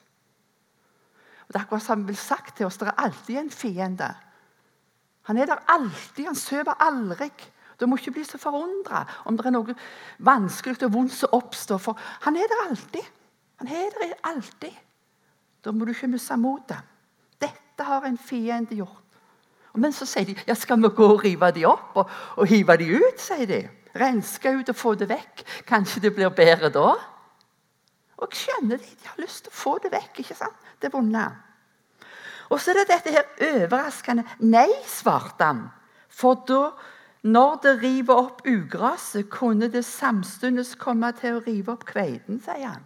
Og 1.48 1.54
Det 1.54 1.60
er 1.60 1.66
akkurat 1.66 1.84
som 1.84 2.00
han 2.00 2.08
vil 2.08 2.18
sagt 2.20 2.58
til 2.58 2.68
oss 2.68 2.78
det 2.78 2.90
er 2.90 3.04
alltid 3.04 3.38
en 3.40 3.54
fiende. 3.54 4.10
Han 5.28 5.38
er 5.38 5.46
der 5.46 5.64
alltid. 5.68 6.26
Han 6.26 6.36
sover 6.36 6.76
aldri. 6.80 7.30
Du 7.80 7.86
må 7.86 7.98
ikke 7.98 8.12
bli 8.16 8.24
så 8.26 8.40
forundra 8.42 9.04
om 9.30 9.38
det 9.38 9.46
er 9.46 9.54
noe 9.54 9.76
vanskelig 10.26 10.82
og 10.88 10.94
vondt 10.94 11.14
som 11.14 11.36
oppstår. 11.38 11.82
For 11.84 12.00
han 12.26 12.36
er 12.36 12.50
der 12.50 12.70
alltid. 12.70 13.10
Han 13.62 13.68
er 13.68 13.92
der 13.96 14.16
alltid. 14.24 14.76
Da 15.64 15.72
må 15.72 15.86
du 15.86 15.92
ikke 15.94 16.10
miste 16.10 16.38
motet. 16.38 16.80
Dette 17.42 17.84
har 17.84 18.06
en 18.08 18.18
fiende 18.18 18.76
gjort. 18.76 19.04
Men 19.78 19.94
så 19.94 20.08
sier 20.10 20.26
de 20.26 20.36
ja, 20.48 20.56
skal 20.58 20.80
vi 20.82 20.90
gå 20.90 21.06
og 21.06 21.22
rive 21.22 21.52
de 21.54 21.68
opp 21.70 22.00
og, 22.02 22.14
og 22.42 22.48
hive 22.50 22.78
de 22.82 22.88
ut. 22.98 23.20
sier 23.22 23.46
de. 23.46 23.60
Renske 23.98 24.52
ut 24.58 24.70
og 24.74 24.78
få 24.78 24.96
det 24.98 25.10
vekk. 25.10 25.44
Kanskje 25.70 26.02
det 26.08 26.16
blir 26.16 26.34
bedre 26.34 26.72
da? 26.74 26.96
Og 28.18 28.28
jeg 28.32 28.42
skjønner 28.44 28.82
det. 28.82 28.94
de 29.02 29.08
har 29.08 29.22
lyst 29.22 29.46
til 29.46 29.54
å 29.54 29.60
få 29.62 29.78
det 29.84 29.92
vekk. 29.94 30.20
ikke 30.20 30.36
sant? 30.36 30.68
Det 30.82 30.94
vonde. 30.94 31.26
Og 32.50 32.62
så 32.62 32.72
er 32.72 32.82
det 32.82 32.88
dette 32.92 33.14
her 33.14 33.26
overraskende 33.54 34.24
nei, 34.40 34.70
svarte 34.88 35.44
han. 35.44 35.64
For 36.10 36.40
da, 36.48 36.72
når 37.28 37.58
det 37.64 37.74
river 37.84 38.22
opp 38.24 38.46
ugraset, 38.48 39.30
kunne 39.30 39.68
det 39.70 39.86
samtidig 39.86 40.66
komme 40.80 41.12
til 41.20 41.38
å 41.38 41.44
rive 41.46 41.74
opp 41.76 41.86
kveiten, 41.90 42.40
sier 42.42 42.72
han. 42.72 42.86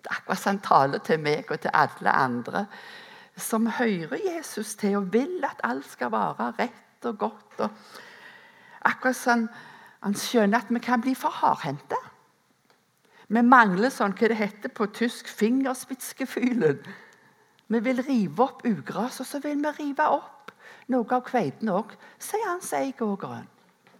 Det 0.00 0.10
er 0.10 0.18
akkurat 0.20 0.40
som 0.40 0.52
han 0.54 0.64
taler 0.64 1.00
til 1.04 1.20
meg 1.20 1.50
og 1.50 1.60
til 1.60 1.74
alle 1.76 2.12
andre 2.12 2.66
som 3.40 3.66
hører 3.66 4.20
Jesus 4.24 4.74
til 4.80 4.96
og 5.00 5.12
vil 5.12 5.40
at 5.46 5.60
alt 5.64 5.88
skal 5.88 6.12
være 6.12 6.52
rett 6.58 7.08
og 7.08 7.18
godt. 7.18 7.60
Og 7.60 7.70
akkurat 8.84 9.16
som 9.16 9.48
han 10.00 10.16
skjønner 10.16 10.60
at 10.60 10.72
vi 10.72 10.80
kan 10.84 11.02
bli 11.04 11.14
for 11.14 11.32
hardhendte. 11.40 11.96
Vi 13.30 13.42
mangler 13.46 13.92
sånn 13.94 14.16
hva 14.18 14.28
det 14.32 14.40
heter 14.40 14.72
på 14.74 14.88
tysk 14.90 15.28
fingerspitzgefühlen. 15.30 16.80
Vi 17.70 17.80
vil 17.86 18.02
rive 18.02 18.42
opp 18.42 18.64
ugras, 18.66 19.20
og 19.22 19.28
så 19.28 19.38
vil 19.44 19.60
vi 19.62 19.70
rive 19.76 20.06
opp 20.10 20.50
noe 20.90 21.06
av 21.14 21.22
kveiten 21.28 21.70
òg, 21.70 21.92
sier 22.18 22.48
han 22.48 22.62
seigågeren. 22.64 23.46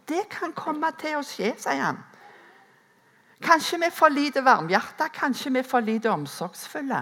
Det 0.09 0.25
kan 0.33 0.51
komme 0.51 0.89
til 0.99 1.15
å 1.15 1.23
skje, 1.23 1.53
sier 1.63 1.79
han. 1.79 2.01
Kanskje 3.41 3.79
vi 3.79 3.87
er 3.87 3.95
for 3.95 4.11
lite 4.11 4.43
varmhjerta, 4.43 5.07
kanskje 5.15 5.53
vi 5.55 5.61
er 5.61 5.67
for 5.69 5.85
lite 5.85 6.11
omsorgsfulle. 6.11 6.99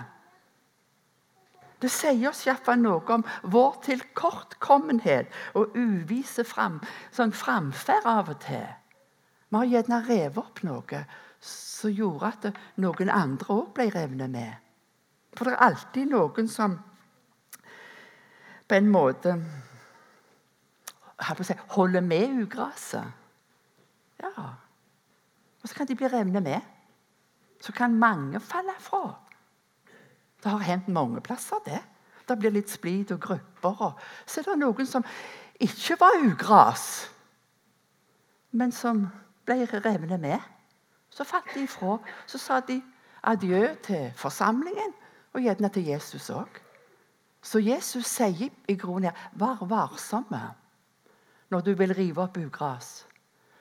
Det 1.79 1.89
sier 1.89 2.29
oss 2.29 2.43
iallfall 2.45 2.77
noe 2.77 3.15
om 3.15 3.23
vår 3.49 3.79
tilkortkommenhet 3.87 5.31
og 5.57 5.73
uvise 5.79 6.45
fram, 6.45 6.77
sånn 7.15 7.33
framferd 7.33 8.05
av 8.05 8.29
og 8.35 8.39
til. 8.45 8.67
Vi 9.49 9.57
har 9.57 9.73
gjerne 9.73 10.03
revet 10.05 10.39
opp 10.43 10.61
noe 10.67 11.03
som 11.39 11.91
gjorde 11.91 12.27
at 12.27 12.59
noen 12.81 13.09
andre 13.09 13.53
òg 13.55 13.71
ble 13.75 13.89
revnet 13.93 14.31
med. 14.31 14.53
For 15.33 15.45
det 15.45 15.55
er 15.55 15.65
alltid 15.69 16.09
noen 16.11 16.49
som 16.51 16.75
på 18.69 18.77
en 18.77 18.89
måte 18.91 19.35
si, 21.43 21.55
holder 21.75 22.01
med 22.05 22.43
ugraset. 22.43 23.15
Ja. 24.19 24.49
Og 25.61 25.69
så 25.69 25.75
kan 25.75 25.87
de 25.87 25.95
bli 25.95 26.07
revnet 26.07 26.43
med. 26.43 26.61
Så 27.61 27.71
kan 27.75 27.95
mange 27.95 28.39
falle 28.39 28.75
fra. 28.79 29.15
Det 30.43 30.51
har 30.51 30.59
hendt 30.63 30.87
mange 30.87 31.21
plasser, 31.21 31.59
det. 31.65 31.81
Det 32.27 32.37
blir 32.39 32.53
litt 32.53 32.69
splid 32.69 33.11
og 33.11 33.21
grupper. 33.21 33.81
Og 33.81 33.99
så 34.25 34.39
er 34.39 34.51
det 34.51 34.59
noen 34.61 34.87
som 34.87 35.03
ikke 35.59 35.97
var 35.99 36.21
ugras, 36.23 37.09
men 38.51 38.71
som 38.71 39.07
ble 39.45 39.65
revnet 39.65 40.21
med. 40.21 40.39
Så 41.09 41.23
falt 41.23 41.53
de 41.55 41.63
ifra. 41.63 41.97
Så 42.27 42.37
sa 42.37 42.59
de 42.59 42.81
adjø 43.23 43.75
til 43.83 44.11
forsamlingen, 44.15 44.93
og 45.33 45.41
gjerne 45.41 45.69
til 45.69 45.85
Jesus 45.85 46.29
òg. 46.29 46.61
Så 47.41 47.59
Jesus 47.59 48.05
sier 48.05 48.49
i 48.67 48.75
grunnen 48.75 49.09
her, 49.09 49.29
vær 49.33 49.65
varsomme 49.69 50.41
når 51.49 51.61
du 51.61 51.71
vil 51.73 51.93
rive 51.95 52.21
opp 52.21 52.37
ugras. 52.37 53.05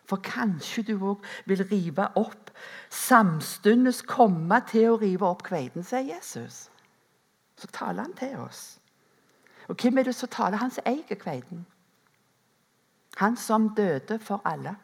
For 0.08 0.20
kanskje 0.24 0.82
du 0.88 0.94
òg 0.96 1.24
vil 1.46 1.62
rive 1.70 2.08
opp 2.16 2.50
samstundes 2.90 4.02
komme 4.08 4.60
til 4.68 4.90
å 4.90 4.98
rive 5.00 5.28
opp 5.28 5.44
kveiten, 5.46 5.84
sier 5.84 6.08
Jesus. 6.14 6.68
Så 7.56 7.68
taler 7.72 8.06
han 8.06 8.16
til 8.16 8.36
oss. 8.40 8.78
Og 9.68 9.76
hvem 9.76 9.98
er 9.98 10.08
det 10.08 10.14
som 10.16 10.30
taler? 10.32 10.56
Han 10.56 10.72
som 10.72 10.86
eier 10.88 11.20
kveiten. 11.20 11.66
Han 13.18 13.36
som 13.36 13.74
døde 13.74 14.18
for 14.18 14.40
alle. 14.44 14.76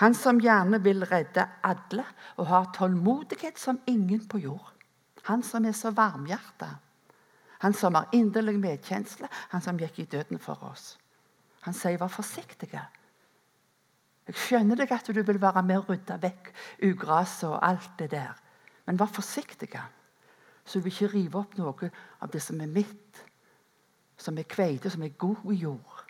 Han 0.00 0.14
som 0.16 0.40
gjerne 0.40 0.80
vil 0.82 1.04
redde 1.04 1.44
alle 1.62 2.04
og 2.36 2.46
har 2.48 2.70
tålmodighet 2.76 3.58
som 3.58 3.80
ingen 3.86 4.22
på 4.28 4.38
jord. 4.40 4.70
Han 5.28 5.42
som 5.44 5.64
er 5.68 5.76
så 5.76 5.92
varmhjerta. 5.92 6.70
Han 7.60 7.76
som 7.76 7.94
har 7.94 8.08
inderlig 8.16 8.56
medkjensle. 8.60 9.28
Han 9.52 9.60
som 9.60 9.78
gikk 9.78 9.98
i 10.00 10.08
døden 10.08 10.40
for 10.40 10.64
oss. 10.64 10.98
Han 11.60 11.74
sier 11.74 11.98
'vær 11.98 12.08
forsiktige'. 12.08 12.86
Jeg 14.26 14.34
skjønner 14.34 14.76
deg 14.76 14.92
at 14.92 15.06
du 15.06 15.22
vil 15.22 15.40
være 15.42 15.62
med 15.62 15.76
og 15.76 15.88
rydde 15.88 16.22
vekk 16.22 16.52
ugraset 16.82 17.48
og 17.48 17.68
alt 17.68 17.90
det 17.98 18.10
der. 18.10 18.32
Men 18.86 18.98
vær 18.98 19.06
forsiktig, 19.06 19.80
så 20.64 20.80
du 20.80 20.86
ikke 20.86 21.06
rive 21.06 21.38
opp 21.38 21.56
noe 21.58 21.90
av 22.20 22.30
det 22.30 22.42
som 22.42 22.60
er 22.60 22.66
mitt, 22.66 23.24
som 24.16 24.38
er 24.38 24.42
kveite, 24.42 24.90
som 24.90 25.02
er 25.02 25.08
god 25.18 25.52
jord. 25.52 26.04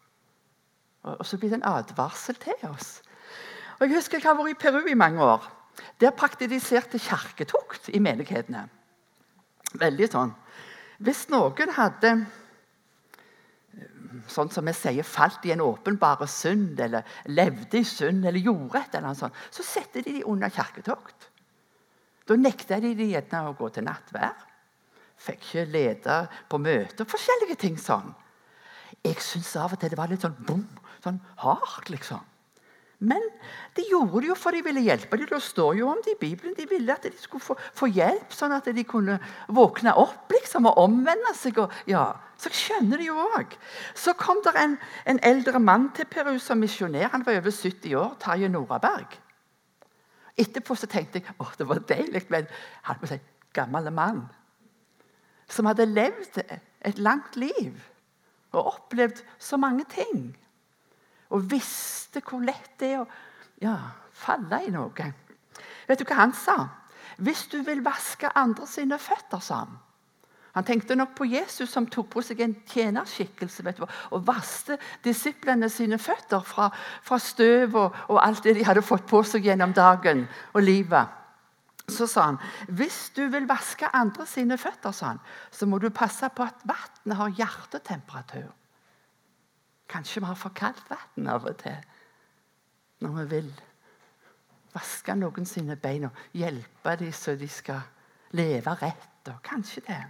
Og 1.03 1.27
så 1.27 1.39
blir 1.39 1.51
det 1.51 1.63
en 1.63 1.73
advarsel 1.73 2.35
til 2.35 2.69
oss. 2.69 3.03
Og 3.81 3.89
Jeg 3.89 3.97
husker 3.97 4.21
jeg 4.21 4.29
har 4.29 4.37
vært 4.37 4.53
i 4.53 4.61
Peru 4.61 4.83
i 4.89 4.99
mange 4.99 5.25
år. 5.25 5.47
Der 6.01 6.13
praktiserte 6.13 6.99
kirketukt 7.01 7.89
i 7.89 8.01
menighetene. 8.03 8.67
Veldig 9.81 10.09
sånn. 10.13 10.35
Hvis 11.01 11.29
noen 11.33 11.73
hadde 11.73 12.13
sånn 14.29 14.51
som 14.53 14.67
vi 14.67 14.75
sier, 14.77 15.07
falt 15.07 15.47
i 15.47 15.55
en 15.55 15.63
åpenbare 15.65 16.27
synd, 16.29 16.81
eller 16.83 17.07
levde 17.31 17.81
i 17.81 17.87
synd, 17.87 18.27
eller 18.27 18.43
gjorde 18.43 18.83
et 18.83 18.95
eller 18.95 19.11
annet 19.11 19.23
sånt, 19.23 19.43
så 19.55 19.65
setter 19.65 20.05
de 20.05 20.19
dem 20.19 20.29
under 20.29 20.53
kirketokt. 20.53 21.29
Da 22.27 22.37
nekta 22.37 22.81
de 22.83 22.93
gjerne 22.95 23.45
å 23.49 23.57
gå 23.59 23.71
til 23.75 23.87
nattvær. 23.87 24.47
Fikk 25.21 25.47
ikke 25.47 25.65
lede 25.69 26.19
på 26.49 26.61
møter. 26.61 27.09
Forskjellige 27.09 27.59
ting 27.61 27.79
sånn. 27.81 28.13
Jeg 29.05 29.21
syns 29.25 29.55
av 29.57 29.73
og 29.75 29.81
til 29.81 29.93
det 29.93 29.99
var 29.99 30.11
litt 30.11 30.25
sånn 30.25 30.37
bom, 30.47 30.67
sånn 31.05 31.21
hardt, 31.41 31.89
liksom. 31.93 32.21
Men 33.01 33.23
de 33.77 33.87
gjorde 33.89 34.21
det 34.21 34.29
jo 34.29 34.37
for 34.37 34.53
de 34.53 34.61
ville 34.65 34.83
hjelpe 34.85 35.17
dem. 35.17 35.29
Det 35.31 35.41
står 35.43 35.79
jo 35.79 35.89
om 35.89 36.01
det 36.05 36.15
i 36.15 36.21
Bibelen. 36.21 36.55
De 36.57 36.67
ville 36.69 36.93
at 36.93 37.07
de 37.07 37.13
skulle 37.17 37.45
få, 37.45 37.57
få, 37.57 37.89
hjelp, 37.89 38.35
sånn 38.37 38.53
at 38.53 38.69
de 38.77 38.85
kunne 38.85 39.17
våkne 39.49 39.95
opp 39.97 40.33
liksom, 40.35 40.69
og 40.69 40.83
omvende 40.83 41.33
seg. 41.37 41.63
Og, 41.65 41.73
ja. 41.89 42.11
Så 42.37 42.53
jeg 42.53 42.61
skjønner 42.61 43.01
det 43.01 43.09
jo 43.09 43.17
òg. 43.39 43.57
Så 43.97 44.13
kom 44.21 44.43
det 44.45 44.53
en, 44.61 44.77
en, 45.09 45.21
eldre 45.25 45.63
mann 45.65 45.89
til 45.97 46.09
Peru 46.13 46.37
som 46.41 46.61
misjonær. 46.61 47.09
Han 47.15 47.25
var 47.25 47.41
over 47.41 47.57
70 47.57 47.97
år. 47.97 48.19
Tarjei 48.21 48.53
Noraberg. 48.53 49.17
Etterpå 50.41 50.77
så 50.77 50.89
tenkte 50.89 51.21
jeg 51.21 51.41
å, 51.41 51.49
det 51.57 51.69
var 51.69 51.81
deilig 51.89 52.27
med 52.29 52.53
en 52.89 53.09
si, 53.09 53.17
gammel 53.57 53.89
mann 53.93 54.23
som 55.51 55.67
hadde 55.67 55.89
levd 55.91 56.41
et 56.87 57.01
langt 57.03 57.37
liv 57.39 57.75
og 58.55 58.75
opplevd 58.75 59.23
så 59.39 59.59
mange 59.61 59.85
ting 59.91 60.31
og 61.31 61.51
visste 61.51 62.23
hvor 62.27 62.43
lett 62.45 62.73
det 62.81 62.95
er 62.95 63.03
å 63.03 63.09
ja, 63.63 63.77
falle 64.17 64.63
i 64.67 64.73
noe. 64.75 65.11
Vet 65.89 66.01
du 66.01 66.09
hva 66.09 66.23
han 66.23 66.35
sa? 66.37 66.57
Hvis 67.21 67.47
du 67.53 67.61
vil 67.67 67.85
vaske 67.85 68.31
andre 68.39 68.67
sine 68.69 68.99
føtter, 68.99 69.41
sa 69.45 69.65
han, 69.65 69.79
Han 70.51 70.65
tenkte 70.67 70.97
nok 70.99 71.13
på 71.15 71.29
Jesus 71.31 71.71
som 71.71 71.85
tok 71.87 72.09
på 72.11 72.23
seg 72.27 72.41
en 72.43 72.57
tjenerskikkelse 72.67 73.63
vet 73.63 73.77
du, 73.79 73.85
og 73.87 74.25
vaste 74.27 74.81
disiplene 75.05 75.69
sine 75.71 75.95
føtter 75.99 76.43
fra, 76.43 76.67
fra 77.07 77.19
støv 77.23 77.77
og, 77.79 77.95
og, 78.09 78.19
alt 78.19 78.43
det 78.43 78.57
de 78.57 78.65
hadde 78.67 78.83
fått 78.83 79.07
på 79.07 79.23
seg 79.23 79.47
gjennom 79.47 79.71
dagen 79.71 80.25
og 80.51 80.67
livet. 80.67 81.07
Så 81.87 82.09
sa 82.11 82.33
han 82.33 82.41
hvis 82.67 83.13
du 83.15 83.29
vil 83.31 83.47
vaske 83.47 83.95
andre 83.95 84.27
sine 84.27 84.59
føtter, 84.59 84.91
sa 84.91 85.13
han, 85.13 85.23
så 85.55 85.71
må 85.71 85.79
du 85.79 85.87
passe 85.95 86.27
på 86.35 86.43
at 86.43 86.67
vannet 86.67 87.19
har 87.23 87.37
hjertetemperatur. 87.39 88.51
Kanskje 89.91 90.23
vi 90.23 90.31
har 90.31 90.39
for 90.39 90.55
kaldt 90.55 90.87
vann 90.91 91.29
av 91.31 91.49
og 91.51 91.57
til 91.63 91.79
når 93.01 93.15
vi 93.17 93.25
vil 93.31 93.51
vaske 94.75 95.15
noen 95.17 95.47
sine 95.49 95.77
bein 95.81 96.07
og 96.07 96.19
hjelpe 96.37 96.95
dem 97.01 97.13
så 97.17 97.35
de 97.35 97.49
skal 97.49 97.81
leve 98.37 98.75
rett. 98.83 99.07
og 99.27 99.41
Kanskje 99.45 99.83
det. 99.87 100.03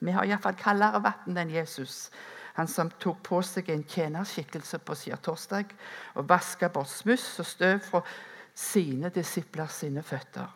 Vi 0.00 0.12
har 0.12 0.24
iallfall 0.24 0.56
kaldere 0.56 1.02
vann 1.04 1.38
enn 1.38 1.52
Jesus. 1.52 2.10
Han 2.56 2.68
som 2.68 2.90
tok 3.00 3.22
på 3.24 3.40
seg 3.46 3.68
en 3.70 3.84
tjenerskikkelse 3.84 4.78
på 4.84 4.94
torsdag 5.22 5.74
og 6.14 6.28
vaska 6.28 6.68
bort 6.68 6.88
smuss 6.88 7.38
og 7.38 7.46
støv 7.46 7.80
fra 7.80 8.02
sine 8.54 9.08
disipler 9.08 9.66
sine 9.66 10.02
føtter. 10.02 10.48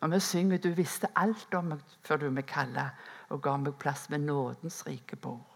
Og 0.00 0.10
vi 0.10 0.20
synger 0.20 0.58
'Du 0.58 0.70
visste 0.70 1.08
alt 1.16 1.54
om 1.54 1.64
meg 1.64 1.80
før 2.02 2.16
du 2.16 2.30
meg 2.30 2.46
kalla' 2.46 2.90
og 3.28 3.42
ga 3.42 3.56
meg 3.56 3.74
plass 3.74 4.10
ved 4.10 4.18
nådens 4.18 4.86
rike 4.86 5.16
bord. 5.16 5.49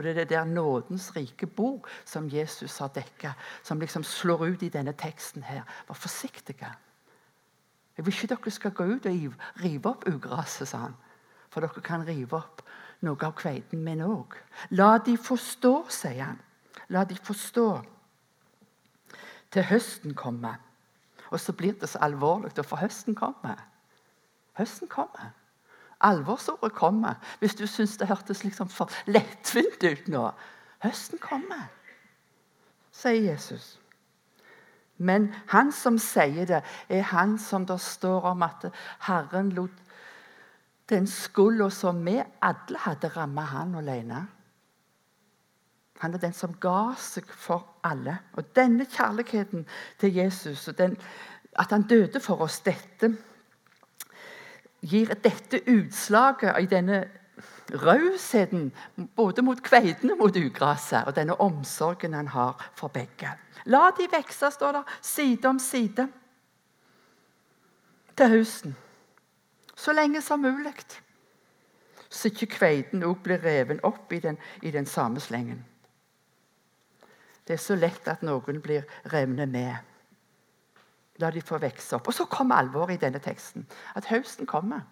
Og 0.00 0.04
Det 0.04 0.10
er 0.10 0.14
det 0.14 0.28
der 0.30 0.44
nådens 0.44 1.16
rike 1.16 1.46
bord 1.46 1.88
som 2.04 2.28
Jesus 2.32 2.78
har 2.78 2.88
dekka, 2.88 3.32
som 3.62 3.80
liksom 3.80 4.04
slår 4.04 4.46
ut 4.46 4.62
i 4.62 4.68
denne 4.68 4.92
teksten 4.92 5.42
her. 5.42 5.62
Vær 5.88 5.94
forsiktige. 5.94 6.70
Jeg 7.96 8.06
vil 8.06 8.14
ikke 8.14 8.34
dere 8.34 8.50
skal 8.50 8.70
gå 8.70 8.84
ut 8.84 9.06
og 9.06 9.34
rive 9.60 9.90
opp 9.90 10.06
ugraset, 10.08 10.68
sa 10.68 10.78
han. 10.78 10.94
For 11.50 11.60
dere 11.60 11.84
kan 11.84 12.06
rive 12.08 12.32
opp 12.32 12.62
noe 13.04 13.26
av 13.26 13.34
kveiten 13.36 13.84
min 13.84 14.00
òg. 14.00 14.38
La 14.70 14.96
de 15.04 15.18
forstå, 15.20 15.74
sier 15.92 16.24
han. 16.24 16.40
La 16.88 17.04
de 17.04 17.20
forstå. 17.20 17.68
Til 19.52 19.68
høsten 19.68 20.14
kommer. 20.14 20.56
Og 21.28 21.40
så 21.40 21.52
blir 21.52 21.76
det 21.76 21.92
så 21.92 22.00
alvorlig, 22.00 22.56
for 22.64 22.80
høsten 22.80 23.14
kommer. 23.14 23.60
Høsten 24.56 24.88
kommer. 24.88 25.36
Alvorsordet 26.00 26.72
kommer. 26.72 27.14
Hvis 27.38 27.54
du 27.54 27.66
syns 27.66 27.96
det 28.00 28.08
hørtes 28.08 28.44
liksom 28.44 28.68
for 28.68 28.90
lettvint 29.06 29.84
ut 29.84 30.08
nå. 30.08 30.30
Høsten 30.80 31.20
kommer, 31.20 31.68
sier 32.92 33.32
Jesus. 33.32 33.74
Men 34.96 35.30
han 35.48 35.72
som 35.72 35.98
sier 36.00 36.48
det, 36.48 36.62
er 36.88 37.06
han 37.12 37.38
som 37.40 37.66
det 37.68 37.78
står 37.80 38.32
om 38.32 38.42
at 38.44 38.66
Herren 39.06 39.52
lot 39.56 39.86
den 40.90 41.06
skulda 41.06 41.70
som 41.70 42.02
vi 42.04 42.18
alle 42.42 42.84
hadde, 42.84 43.08
ramma 43.14 43.44
han 43.52 43.74
alene. 43.78 44.24
Han 46.00 46.14
er 46.14 46.22
den 46.22 46.34
som 46.34 46.56
ga 46.60 46.94
seg 46.98 47.28
for 47.28 47.76
alle. 47.84 48.16
Og 48.34 48.50
denne 48.56 48.86
kjærligheten 48.88 49.66
til 50.00 50.14
Jesus, 50.16 50.66
og 50.68 50.78
den, 50.78 50.96
at 51.52 51.70
han 51.70 51.86
døde 51.86 52.20
for 52.20 52.42
oss, 52.42 52.60
dette 52.66 53.12
gir 54.80 55.14
dette 55.22 55.62
utslaget 55.68 56.58
i 56.62 56.68
denne 56.70 57.04
rausheten 57.70 58.70
både 59.16 59.42
mot 59.46 59.60
kveitene 59.62 60.16
mot 60.18 60.36
ugraset, 60.36 61.06
og 61.06 61.14
denne 61.16 61.36
omsorgen 61.40 62.16
han 62.16 62.32
har 62.34 62.70
for 62.74 62.92
begge. 62.92 63.32
La 63.66 63.90
de 63.96 64.08
vokse, 64.10 64.50
står 64.50 64.80
det, 64.80 64.84
side 65.04 65.48
om 65.48 65.58
side 65.62 66.08
til 68.16 68.32
høsten 68.36 68.78
så 69.80 69.92
lenge 69.92 70.22
som 70.22 70.40
mulig. 70.40 70.74
Så 72.10 72.28
ikke 72.28 72.50
kveiten 72.58 73.04
òg 73.06 73.22
blir 73.24 73.40
reven 73.42 73.80
opp 73.86 74.12
i 74.12 74.20
den, 74.20 74.38
i 74.62 74.72
den, 74.74 74.86
samme 74.86 75.20
slengen. 75.22 75.62
Det 77.46 77.56
er 77.56 77.62
så 77.62 77.76
lett 77.78 78.08
at 78.10 78.22
noen 78.26 78.60
blir 78.62 78.84
revnet 79.12 79.48
med. 79.48 79.76
La 81.20 81.30
de 81.30 81.42
få 81.42 81.58
vokse 81.60 81.96
opp. 81.96 82.08
Og 82.08 82.14
så 82.14 82.24
kommer 82.30 82.60
alvoret 82.60 82.96
i 82.96 83.02
denne 83.04 83.20
teksten. 83.20 83.66
At 83.94 84.08
høsten 84.08 84.46
kommer. 84.46 84.86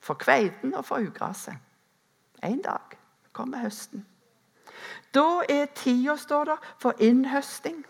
For 0.00 0.14
kveiten 0.14 0.74
og 0.74 0.84
for 0.88 1.04
ugraset. 1.04 1.56
En 2.42 2.62
dag 2.64 2.96
kommer 3.36 3.60
høsten. 3.66 4.06
Da 5.14 5.42
er 5.48 5.66
tida, 5.74 6.16
står 6.16 6.44
det, 6.44 6.56
for 6.78 6.96
innhøsting, 6.98 7.82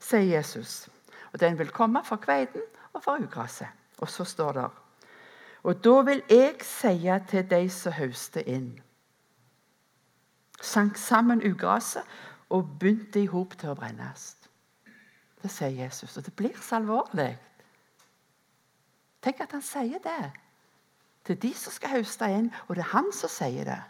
sier 0.00 0.24
Jesus. 0.38 0.88
Og 1.32 1.40
den 1.40 1.58
vil 1.58 1.70
komme 1.70 2.00
for 2.04 2.16
kveiten 2.16 2.62
og 2.92 3.02
for 3.04 3.20
ugraset. 3.20 3.68
Og 3.98 4.08
så 4.08 4.24
står 4.24 4.52
det 4.52 4.68
Og 5.62 5.84
da 5.84 6.00
vil 6.02 6.22
jeg 6.30 6.54
sie 6.64 7.20
til 7.28 7.50
de 7.50 7.68
som 7.68 7.92
høster 7.92 8.40
inn 8.46 8.80
Sank 10.60 10.96
sammen 10.96 11.40
ugraset 11.52 12.02
og 12.48 12.78
begynte 12.80 13.22
i 13.22 13.26
hop 13.26 13.56
til 13.58 13.72
å 13.72 13.74
brennes. 13.74 14.39
Det 15.42 15.50
sier 15.50 15.84
Jesus, 15.84 16.16
og 16.16 16.24
det 16.24 16.34
blir 16.36 16.56
så 16.60 16.76
alvorlig. 16.76 17.38
Tenk 19.22 19.40
at 19.40 19.52
han 19.52 19.62
sier 19.64 20.00
det 20.04 20.32
til 21.24 21.42
de 21.42 21.54
som 21.54 21.72
skal 21.72 22.00
høste 22.00 22.28
inn, 22.32 22.48
og 22.68 22.76
det 22.76 22.84
er 22.84 22.92
han 22.94 23.12
som 23.12 23.32
sier 23.32 23.64
det. 23.68 23.80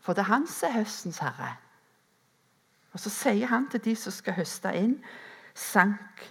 For 0.00 0.16
det 0.16 0.24
er 0.24 0.32
han 0.32 0.46
som 0.46 0.68
er 0.68 0.78
høstens 0.78 1.18
herre. 1.18 1.56
Og 2.92 3.00
så 3.00 3.10
sier 3.10 3.46
han 3.46 3.68
til 3.70 3.84
de 3.84 3.96
som 3.96 4.12
skal 4.12 4.38
høste 4.38 4.72
inn, 4.72 4.94
sank 5.54 6.22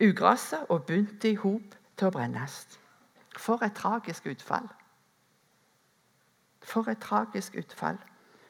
ugraset 0.00 0.66
og 0.68 0.84
begynte 0.86 1.30
i 1.30 1.36
hop 1.36 1.74
til 1.96 2.08
å 2.08 2.14
brennes. 2.14 2.60
For 3.36 3.64
et 3.64 3.76
tragisk 3.76 4.26
utfall. 4.30 4.68
For 6.62 6.88
et 6.90 7.00
tragisk 7.02 7.56
utfall. 7.58 7.98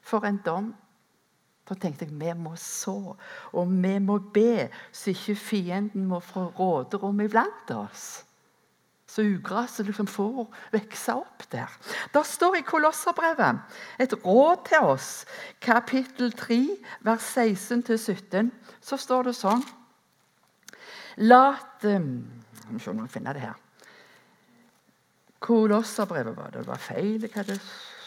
For 0.03 0.27
en 0.27 0.41
dom. 0.45 0.75
Da 1.69 1.77
tenkte 1.77 2.07
jeg 2.07 2.17
vi 2.17 2.33
må 2.39 2.55
så, 2.57 3.15
og 3.53 3.75
vi 3.83 3.99
må 4.01 4.19
be, 4.33 4.69
så 4.93 5.13
ikke 5.13 5.37
fienden 5.37 6.07
må 6.09 6.21
få 6.25 6.47
råderom 6.57 7.21
iblant 7.21 7.75
oss. 7.77 8.25
Så 9.09 9.25
ugraset 9.25 9.87
liksom 9.89 10.07
får 10.09 10.47
vokse 10.73 11.15
opp 11.17 11.45
der. 11.53 11.73
Det 12.13 12.25
står 12.29 12.59
i 12.59 12.65
Kolosserbrevet 12.65 13.61
et 14.01 14.15
råd 14.25 14.67
til 14.69 14.91
oss, 14.93 15.25
kapittel 15.65 16.33
3, 16.37 16.59
vers 17.09 17.31
16-17. 17.37 18.51
Så 18.81 19.01
står 19.01 19.31
det 19.31 19.37
sånn 19.37 19.65
Lat 21.19 21.81
skal 21.83 22.77
vi 22.77 22.83
se 22.85 22.93
om 22.93 23.01
jeg 23.01 23.11
finner 23.11 23.35
det 23.35 23.47
her. 23.49 23.57
Kolosserbrevet 25.41 26.37
var 26.37 26.53
det. 26.53 26.61
Det 26.63 26.69
var 26.69 26.83
feil. 26.83 27.25
hva 27.25 27.41
hadde 27.41 27.59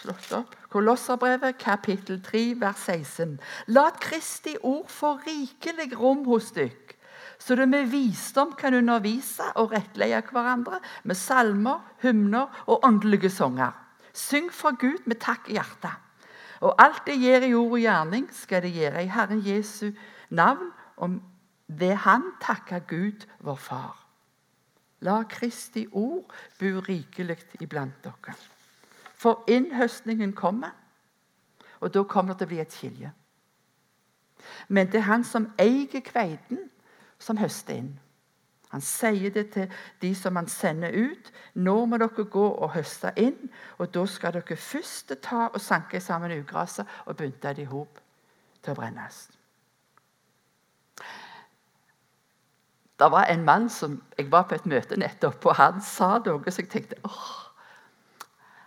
slått 0.02 0.32
opp. 0.36 0.56
Kolosserbrevet, 0.72 1.58
kapittel 1.62 2.22
3, 2.24 2.44
vers 2.62 2.86
16. 2.88 3.38
La 3.76 3.90
Kristi 4.02 4.56
ord 4.64 4.90
få 4.90 5.16
rikelig 5.26 5.92
rom 6.00 6.26
hos 6.30 6.52
dykk, 6.56 6.96
så 7.42 7.58
du 7.58 7.66
med 7.66 7.90
visdom 7.90 8.54
kan 8.58 8.76
undervise 8.78 9.48
og 9.58 9.74
rettleie 9.74 10.22
hverandre 10.30 10.80
med 11.10 11.18
salmer, 11.18 11.82
hymner 12.04 12.64
og 12.68 12.86
åndelige 12.86 13.32
sanger. 13.34 13.74
Syng 14.14 14.52
for 14.54 14.78
Gud 14.78 15.08
med 15.10 15.22
takk 15.24 15.50
i 15.50 15.58
hjertet. 15.58 15.98
Og 16.62 16.76
alt 16.78 17.08
det 17.08 17.18
gjør 17.18 17.48
i 17.48 17.56
ord 17.58 17.74
og 17.80 17.82
gjerning, 17.82 18.28
skal 18.36 18.62
det 18.62 18.76
gjøre 18.76 19.04
i 19.04 19.10
Herren 19.10 19.42
Jesu 19.46 19.92
navn, 20.30 20.70
om 20.98 21.18
det 21.66 21.96
Han 22.06 22.34
takker 22.42 22.86
Gud, 22.86 23.26
vår 23.40 23.56
Far. 23.58 23.98
La 25.02 25.24
Kristi 25.24 25.88
ord 25.92 26.30
bo 26.60 26.82
rikelig 26.86 27.40
iblant 27.62 28.04
dere. 28.04 28.36
For 29.22 29.44
innhøstningen 29.48 30.34
kommer, 30.34 30.72
og 31.80 31.94
da 31.94 32.02
kommer 32.04 32.34
det 32.34 32.42
til 32.42 32.48
å 32.48 32.52
bli 32.54 32.62
et 32.64 32.74
skilje. 32.74 33.12
Men 34.68 34.90
det 34.90 35.02
er 35.02 35.10
han 35.10 35.26
som 35.28 35.52
eier 35.62 36.02
kveiten, 36.02 36.70
som 37.22 37.38
høster 37.38 37.78
inn. 37.78 37.92
Han 38.72 38.82
sier 38.82 39.34
det 39.36 39.50
til 39.54 39.74
de 40.02 40.14
som 40.16 40.40
han 40.40 40.48
sender 40.48 40.96
ut. 40.96 41.30
Nå 41.54 41.76
må 41.86 42.00
dere 42.00 42.24
gå 42.24 42.46
og 42.50 42.72
høste 42.74 43.12
inn, 43.20 43.52
og 43.78 43.92
da 43.94 44.06
skal 44.08 44.34
dere 44.38 44.58
først 44.58 45.14
ta 45.22 45.50
og 45.52 45.62
sanke 45.62 46.00
sammen 46.02 46.34
ugraset 46.40 46.88
og 47.06 47.20
bunte 47.20 47.54
det 47.54 47.68
i 47.68 47.70
hop 47.70 48.00
til 48.64 48.74
å 48.74 48.80
brennes. 48.80 49.28
Det 53.02 53.12
var 53.12 53.30
en 53.30 53.46
mann 53.46 53.70
som 53.70 54.02
Jeg 54.18 54.32
var 54.32 54.48
på 54.48 54.56
et 54.56 54.66
møte 54.66 54.98
nettopp, 54.98 55.46
og 55.46 55.56
han 55.58 55.82
sa 55.82 56.18
noe 56.26 56.52
så 56.52 56.62
jeg 56.62 56.70
tenkte 56.70 57.02
åh. 57.04 57.40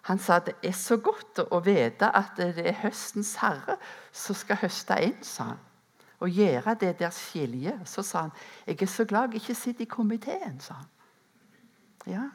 Han 0.04 0.18
sa 0.18 0.38
det 0.44 0.54
er 0.62 0.74
så 0.76 0.96
godt 1.00 1.40
å 1.48 1.60
vite 1.64 2.10
at 2.12 2.36
det 2.36 2.60
er 2.60 2.80
høstens 2.82 3.36
herre 3.40 3.78
som 4.12 4.36
skal 4.36 4.60
høste 4.60 4.98
inn. 5.02 5.22
sa 5.22 5.54
han. 5.54 5.62
Og 6.20 6.30
gjøre 6.30 6.74
det 6.80 6.98
der 6.98 7.10
skiljet. 7.10 7.88
Så 7.88 8.02
sa 8.02 8.26
han 8.26 8.34
jeg 8.66 8.82
er 8.82 8.86
så 8.86 9.04
glad 9.04 9.32
jeg 9.32 9.42
ikke 9.42 9.54
sitter 9.54 9.82
i 9.82 9.88
komiteen. 9.88 10.60
sa 10.60 10.74
han. 10.74 10.90
Ja. 12.06 12.28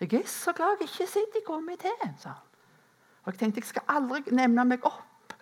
Jeg 0.00 0.12
er 0.14 0.26
så 0.26 0.52
glad 0.52 0.80
jeg 0.80 0.88
ikke 0.88 1.06
sitter 1.10 1.40
i 1.40 1.46
komiteen, 1.46 2.18
sa 2.18 2.28
han. 2.28 2.42
Og 3.24 3.32
jeg 3.32 3.38
tenkte 3.38 3.60
jeg 3.60 3.68
skal 3.72 3.82
aldri 3.88 4.22
nevne 4.30 4.64
meg 4.64 4.84
opp 4.84 5.34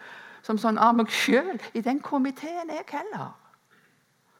som 0.44 0.58
sånn 0.60 0.78
av 0.78 0.94
meg 0.96 1.10
sjøl 1.12 1.56
i 1.74 1.82
den 1.84 2.00
komiteen, 2.04 2.70
jeg 2.70 2.86
heller. 2.92 3.32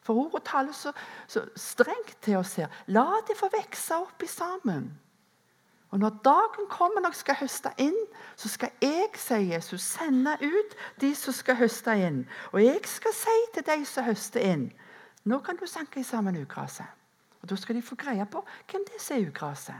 For 0.05 0.17
ordet 0.21 0.43
taler 0.45 0.73
så, 0.73 0.93
så, 1.27 1.41
strengt 1.57 2.17
til 2.21 2.37
oss 2.37 2.53
her. 2.61 2.69
La 2.93 3.07
det 3.25 3.37
få 3.37 3.49
vokse 3.53 3.97
opp 3.97 4.21
i 4.21 4.29
sammen. 4.29 4.91
Og 5.95 5.99
når 5.99 6.09
dagen 6.09 6.65
kommer 6.69 6.99
når 6.99 7.13
jeg 7.13 7.15
skal 7.15 7.35
høste 7.39 7.69
inn, 7.79 7.95
så 8.35 8.49
skal 8.51 8.73
jeg, 8.83 9.13
sier 9.15 9.45
Jesus, 9.53 9.85
sende 9.95 10.33
ut 10.43 10.73
de 10.99 11.13
som 11.15 11.31
skal 11.33 11.55
høste 11.55 11.93
inn. 11.95 12.17
Og 12.51 12.59
jeg 12.59 12.81
skal 12.91 13.13
si 13.15 13.35
til 13.55 13.63
de 13.69 13.77
som 13.87 14.03
høster 14.03 14.43
inn, 14.43 14.65
nå 15.23 15.39
kan 15.39 15.55
du 15.55 15.63
sanke 15.71 16.03
sammen 16.03 16.35
ugraset. 16.41 16.89
Og 17.39 17.47
Da 17.49 17.55
skal 17.55 17.79
de 17.79 17.81
få 17.81 17.95
greie 17.95 18.25
på 18.25 18.43
hvem 18.43 18.83
det 18.89 18.97
er 18.97 19.05
som 19.05 19.21
er 19.21 19.29
ugraset. 19.29 19.79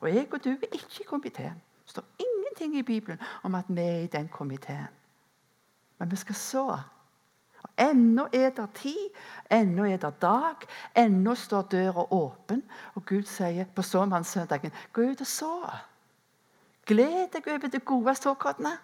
Og 0.00 0.10
jeg 0.10 0.26
og 0.32 0.44
du 0.44 0.50
er 0.50 0.66
ikke 0.72 1.04
i 1.04 1.06
komiteen. 1.06 1.62
Det 1.84 1.94
står 1.94 2.04
ingenting 2.18 2.74
i 2.78 2.82
Bibelen 2.82 3.22
om 3.42 3.54
at 3.54 3.64
vi 3.68 3.80
er 3.80 4.00
i 4.02 4.10
den 4.10 4.28
komiteen. 4.28 4.90
Men 5.98 6.10
vi 6.10 6.16
skal 6.16 6.34
så. 6.34 6.78
Ennå 7.78 8.26
er 8.32 8.50
det 8.56 8.68
tid, 8.74 9.08
ennå 9.50 9.86
er 9.88 9.96
det 10.02 10.12
dag, 10.22 10.66
ennå 10.96 11.34
står 11.34 11.62
døra 11.72 12.04
åpen. 12.12 12.62
Og 12.94 13.06
Gud 13.06 13.26
sier 13.30 13.68
på 13.74 13.82
såmannssøndagen 13.82 14.74
gå 14.92 15.08
ut 15.12 15.24
og 15.24 15.26
så. 15.26 15.52
Gled 16.86 17.30
deg 17.32 17.46
over 17.48 17.70
det 17.70 17.84
gode 17.84 18.14
såkornet. 18.18 18.80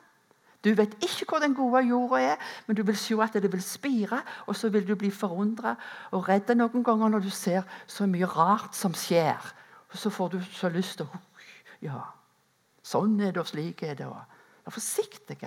Du 0.65 0.73
vet 0.75 0.95
ikke 1.03 1.29
hvor 1.29 1.39
den 1.39 1.55
gode 1.55 1.85
jorda 1.87 2.21
er, 2.33 2.37
men 2.67 2.77
du 2.77 2.83
vil 2.83 2.97
se 2.99 3.15
at 3.23 3.33
det 3.33 3.53
vil 3.53 3.63
spire. 3.63 4.23
Og 4.47 4.57
så 4.57 4.69
vil 4.69 4.89
du 4.89 4.95
bli 4.99 5.11
forundra 5.11 5.77
og 6.11 6.29
redd 6.29 6.51
noen 6.57 6.85
ganger 6.85 7.09
når 7.09 7.27
du 7.27 7.31
ser 7.31 7.63
så 7.87 8.07
mye 8.07 8.27
rart 8.27 8.75
som 8.75 8.95
skjer. 8.95 9.53
Og 9.93 9.99
så 9.99 10.11
får 10.11 10.29
du 10.29 10.41
så 10.53 10.69
lyst 10.69 10.99
til 10.99 11.07
å 11.07 11.25
Ja, 11.79 12.01
sånn 12.83 13.21
er 13.23 13.31
det, 13.31 13.39
og 13.39 13.47
slik 13.47 13.85
er 13.87 13.95
det. 13.95 14.07
Vær 14.09 14.75
forsiktig. 14.75 15.39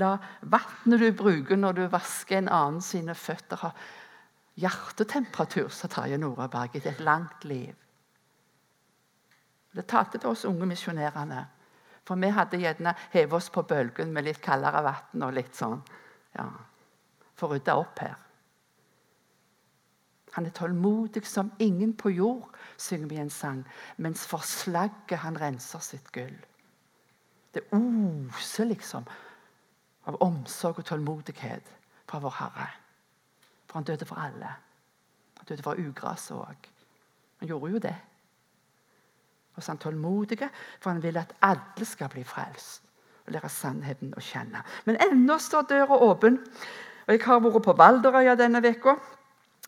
La 0.00 0.16
vannet 0.40 1.00
du 1.00 1.10
bruker 1.12 1.58
når 1.58 1.76
du 1.76 1.82
vasker 1.92 2.38
en 2.38 2.48
annen 2.48 2.80
sine 2.84 3.14
føtter, 3.14 3.60
ha 3.60 3.72
hjertetemperatur, 4.60 5.68
sa 5.72 5.88
Terje 5.88 6.18
Noraberg, 6.20 6.76
i 6.76 6.88
et 6.88 7.00
langt 7.00 7.44
liv. 7.44 7.74
Det 9.72 9.86
talte 9.88 10.20
til 10.20 10.32
oss 10.32 10.44
unge 10.48 10.68
misjonærene. 10.68 11.44
For 12.04 12.18
vi 12.18 12.32
hadde 12.34 12.60
gjerne 12.60 12.94
hevet 13.12 13.36
oss 13.38 13.48
på 13.52 13.62
bølgen 13.62 14.12
med 14.12 14.26
litt 14.26 14.42
kaldere 14.42 14.82
vann 14.84 15.24
og 15.28 15.36
litt 15.36 15.54
sånn. 15.56 15.80
Ja, 16.36 16.48
For 17.38 17.48
å 17.50 17.56
rydde 17.56 17.74
opp 17.74 18.00
her. 18.02 18.16
Han 20.32 20.46
er 20.46 20.54
tålmodig 20.56 21.24
som 21.28 21.50
ingen 21.60 21.92
på 21.98 22.10
jord, 22.10 22.48
synger 22.76 23.08
vi 23.08 23.18
en 23.20 23.30
sang. 23.30 23.64
Mens 23.96 24.24
for 24.28 24.44
slagget 24.46 25.20
han 25.24 25.36
renser 25.36 25.82
sitt 25.84 26.08
gull. 26.12 26.36
Det 27.52 27.66
oser 27.76 28.70
liksom 28.70 29.04
av 30.06 30.18
omsorg 30.20 30.78
og 30.78 30.86
tålmodighet 30.88 31.72
fra 32.08 32.20
vår 32.22 32.36
Herre. 32.38 32.68
For 33.66 33.78
han 33.78 33.88
døde 33.88 34.06
for 34.08 34.20
alle. 34.20 34.54
Han 35.38 35.48
døde 35.48 35.62
for 35.62 35.78
ugraset 35.78 36.36
òg. 36.36 36.68
Han 37.40 37.48
gjorde 37.48 37.72
jo 37.72 37.78
det. 37.82 37.96
Og 39.56 39.62
så 39.62 39.72
er 39.72 39.74
han 39.74 39.82
tålmodig, 39.82 40.38
for 40.80 40.90
han 40.90 41.02
vil 41.02 41.16
at 41.20 41.34
alle 41.42 41.86
skal 41.86 42.08
bli 42.08 42.24
frelst 42.24 42.82
og 43.26 43.34
lære 43.34 43.48
sannheten 43.52 44.14
å 44.16 44.22
kjenne. 44.22 44.62
Men 44.84 44.98
ennå 45.02 45.38
står 45.38 45.68
døra 45.70 45.98
åpen. 46.08 46.38
Og 47.06 47.12
Jeg 47.14 47.24
har 47.24 47.40
vært 47.42 47.64
på 47.64 47.74
Valderøya 47.78 48.34
denne 48.38 48.62
uka. 48.62 48.96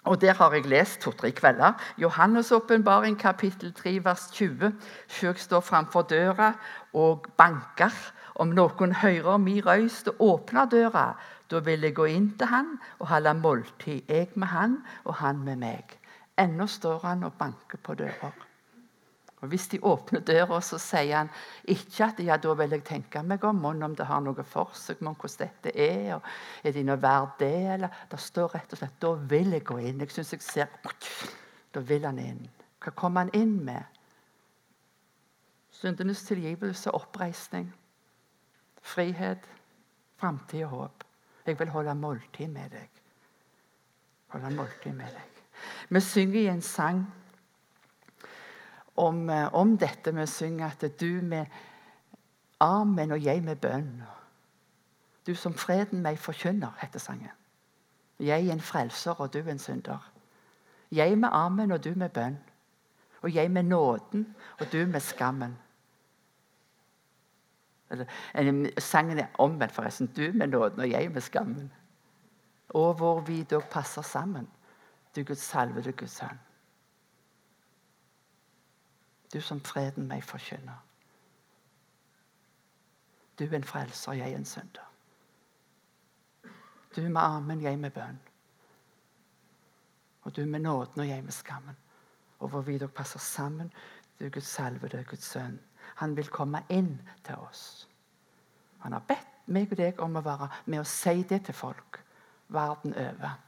Og 0.05 0.21
Der 0.21 0.35
har 0.35 0.53
jeg 0.53 0.67
lest 0.67 1.01
to-tre 1.01 1.31
kvelder. 1.31 1.73
Johannes' 1.99 2.53
åpenbaring, 2.53 3.19
kapittel 3.19 3.73
3, 3.73 4.05
vers 4.05 4.29
20. 4.33 4.73
Sjøk 5.09 5.39
står 5.39 5.61
framfor 5.61 6.03
døra 6.03 6.53
og 6.93 7.27
banker. 7.37 7.93
Om 8.35 8.55
noen 8.55 8.97
hører 8.99 9.37
mi 9.39 9.61
røyst 9.63 10.09
og 10.11 10.23
åpner 10.27 10.67
døra, 10.71 11.05
da 11.51 11.61
vil 11.63 11.87
jeg 11.87 11.95
gå 11.95 12.09
inn 12.11 12.33
til 12.39 12.51
han 12.51 12.73
og 12.99 13.07
holde 13.13 13.35
måltid, 13.39 14.09
jeg 14.11 14.33
med 14.35 14.51
han 14.51 14.81
og 15.05 15.21
han 15.21 15.45
med 15.47 15.61
meg. 15.63 15.95
Ennå 16.41 16.67
står 16.67 17.05
han 17.07 17.23
og 17.29 17.37
banker 17.39 17.79
på 17.79 17.95
dører. 17.95 18.35
Og 19.45 19.49
Hvis 19.49 19.69
de 19.69 19.79
åpner 19.85 20.21
døra, 20.25 20.59
så 20.65 20.79
sier 20.81 21.19
han 21.19 21.31
ikke 21.69 22.07
at 22.07 22.21
ja, 22.25 22.39
da 22.41 22.55
vil 22.57 22.73
jeg 22.73 22.85
tenke 22.89 23.23
meg 23.23 23.45
om, 23.45 23.65
om 23.69 23.95
det 23.95 24.07
har 24.09 24.23
noe 24.25 24.43
for 24.49 24.73
seg, 24.73 25.03
om 25.05 25.13
hvordan 25.13 25.43
dette 25.45 25.75
er, 25.77 26.15
og 26.17 26.65
er 26.65 26.73
det 26.73 26.85
noe 26.89 26.97
verdt 27.03 27.39
det? 27.45 27.53
eller 27.75 28.03
Det 28.11 28.21
står 28.21 28.55
rett 28.57 28.73
og 28.73 28.81
slett 28.81 28.97
da 29.05 29.13
vil 29.35 29.53
jeg 29.53 29.67
gå 29.69 29.79
inn. 29.79 30.01
Jeg 30.01 30.11
synes 30.11 30.33
jeg 30.33 30.43
ser 30.43 30.69
Da 31.75 31.81
vil 31.81 32.05
han 32.07 32.19
inn. 32.19 32.49
Hva 32.81 32.91
kommer 32.97 33.27
han 33.27 33.35
inn 33.35 33.65
med? 33.65 33.85
Syndenes 35.71 36.25
tilgivelse, 36.25 36.91
oppreisning, 36.95 37.73
frihet, 38.85 39.49
framtid 40.17 40.65
og 40.65 40.71
håp. 40.71 41.05
Jeg 41.47 41.59
vil 41.59 41.69
holde 41.69 41.95
måltid 41.95 42.49
med 42.49 42.71
deg. 42.71 42.91
Holde 44.33 44.51
måltid 44.57 44.93
med 44.93 45.13
deg. 45.13 45.43
Vi 45.89 46.01
synger 46.01 46.41
i 46.41 46.49
en 46.53 46.63
sang 46.63 47.05
om, 48.97 49.31
eh, 49.31 49.55
om 49.55 49.79
dette 49.79 50.15
Vi 50.15 50.27
synger 50.27 50.67
at 50.67 51.01
du 51.01 51.21
med 51.23 51.47
armen 52.61 53.13
og 53.13 53.25
jeg 53.25 53.43
med 53.43 53.57
bønn. 53.57 54.03
Du 55.27 55.35
som 55.35 55.55
freden 55.55 56.03
meg 56.03 56.19
forkynner, 56.19 56.77
heter 56.81 56.99
sangen. 56.99 57.33
Jeg 58.21 58.49
en 58.49 58.61
frelser, 58.61 59.21
og 59.21 59.33
du 59.33 59.39
en 59.39 59.59
synder. 59.59 60.11
Jeg 60.93 61.19
med 61.19 61.29
armen 61.33 61.73
og 61.73 61.85
du 61.85 61.95
med 61.97 62.09
bønn. 62.09 62.39
Og 63.23 63.35
jeg 63.35 63.51
med 63.51 63.63
nåden, 63.63 64.35
og 64.61 64.67
du 64.73 64.87
med 64.87 65.01
skammen. 65.01 65.57
Sangen 68.79 69.19
er 69.19 69.27
omvendt, 69.39 69.75
forresten. 69.75 70.07
Du 70.07 70.31
med 70.35 70.47
nåden, 70.47 70.81
og 70.81 70.91
jeg 70.91 71.11
med 71.11 71.21
skammen. 71.21 71.73
Og 72.69 72.95
hvor 72.95 73.21
vi 73.21 73.43
da 73.43 73.59
passer 73.59 74.03
sammen. 74.03 74.49
Du 75.17 75.23
Guds 75.23 75.39
salvede 75.39 75.93
Guds 75.93 76.11
sønn 76.11 76.39
du 79.35 79.41
som 79.41 79.61
freden 79.61 80.07
meg 80.07 80.23
forkynner. 80.25 80.79
Du 83.39 83.45
en 83.45 83.67
frelser, 83.67 84.13
jeg 84.15 84.33
en 84.33 84.47
synder. 84.47 84.91
Du 86.97 87.03
med 87.03 87.21
armen, 87.21 87.63
jeg 87.63 87.79
med 87.79 87.91
bønn. 87.91 88.21
Og 90.23 90.37
du 90.37 90.45
med 90.47 90.61
nåden 90.61 91.01
og 91.01 91.09
jeg 91.09 91.25
med 91.25 91.33
skammen. 91.33 91.77
Og 92.39 92.49
hvor 92.49 92.61
vi 92.61 92.79
dere 92.79 92.89
passer 92.89 93.19
sammen. 93.19 93.73
Du 94.21 94.29
Guds 94.29 94.47
salve, 94.47 94.89
du 94.89 95.03
Guds 95.03 95.25
sønn. 95.25 95.59
Han 96.01 96.17
vil 96.17 96.31
komme 96.33 96.65
inn 96.69 96.97
til 97.27 97.41
oss. 97.45 97.87
Han 98.85 98.93
har 98.93 99.07
bedt 99.09 99.49
meg 99.55 99.73
og 99.73 99.79
deg 99.79 100.01
om 100.01 100.17
å 100.17 100.25
være 100.25 100.51
med 100.67 100.81
å 100.81 100.89
si 100.89 101.23
det 101.29 101.45
til 101.47 101.57
folk 101.57 102.01
verden 102.55 102.95
over. 102.95 103.39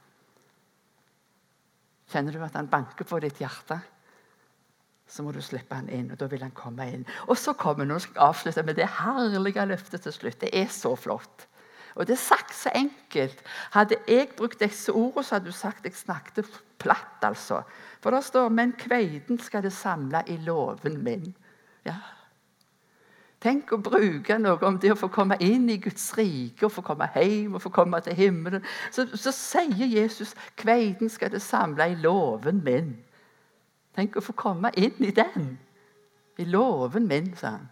Kjenner 2.12 2.32
du 2.32 2.42
at 2.44 2.56
han 2.56 2.70
banker 2.70 3.08
på 3.08 3.20
ditt 3.20 3.40
hjerte? 3.42 3.80
så 5.06 5.22
må 5.22 5.32
du 5.32 5.40
slippe 5.42 5.76
han 5.76 5.88
inn, 5.92 6.10
og 6.10 6.18
da 6.18 6.28
vil 6.30 6.42
han 6.42 6.54
komme 6.56 6.86
inn. 6.90 7.04
Og 7.30 7.38
så 7.38 7.54
kommer 7.58 7.86
nå 7.86 7.98
skal 8.02 8.32
avslutte 8.32 8.64
med 8.66 8.78
det 8.78 8.88
herlige 8.98 9.66
løftet 9.70 10.02
til 10.02 10.14
slutt. 10.14 10.40
Det 10.42 10.50
er 10.50 10.66
så 10.72 10.96
flott. 10.98 11.46
Og 11.96 12.08
det 12.08 12.16
er 12.16 12.20
sagt 12.20 12.52
så 12.54 12.72
enkelt. 12.76 13.38
Hadde 13.72 14.00
jeg 14.10 14.34
brukt 14.36 14.60
disse 14.60 14.92
ordene, 14.92 15.24
så 15.24 15.38
hadde 15.38 15.52
du 15.52 15.56
sagt 15.56 15.86
jeg 15.86 15.96
snakket 15.96 16.50
platt. 16.82 17.22
altså. 17.22 17.62
For 18.02 18.10
det 18.10 18.24
står 18.24 18.48
'men 18.48 18.72
kveiten 18.72 19.38
skal 19.40 19.62
det 19.62 19.72
samle 19.72 20.22
i 20.26 20.36
låven 20.36 21.02
min'. 21.06 21.34
Ja. 21.84 21.96
Tenk 23.40 23.72
å 23.72 23.78
bruke 23.84 24.38
noe 24.40 24.56
om 24.64 24.78
det 24.80 24.94
å 24.94 24.96
få 24.98 25.10
komme 25.12 25.36
inn 25.44 25.68
i 25.68 25.76
Guds 25.82 26.08
rike, 26.16 26.64
og 26.64 26.72
få 26.72 26.82
komme 26.86 27.08
hjem 27.14 27.58
og 27.58 27.62
få 27.62 27.72
komme 27.74 28.00
til 28.00 28.16
himmelen. 28.16 28.64
Så, 28.90 29.04
så 29.12 29.32
sier 29.32 29.86
Jesus 29.86 30.34
'kveiten 30.56 31.12
skal 31.12 31.30
det 31.30 31.42
samle 31.44 31.90
i 31.92 31.98
låven 32.00 32.62
min'. 32.64 32.96
Tenk 33.96 34.16
å 34.16 34.24
få 34.24 34.32
komme 34.32 34.70
inn 34.76 35.04
i 35.04 35.10
den. 35.10 35.58
I 36.36 36.44
låven 36.44 37.06
min, 37.08 37.36
sa 37.36 37.56
han. 37.56 37.68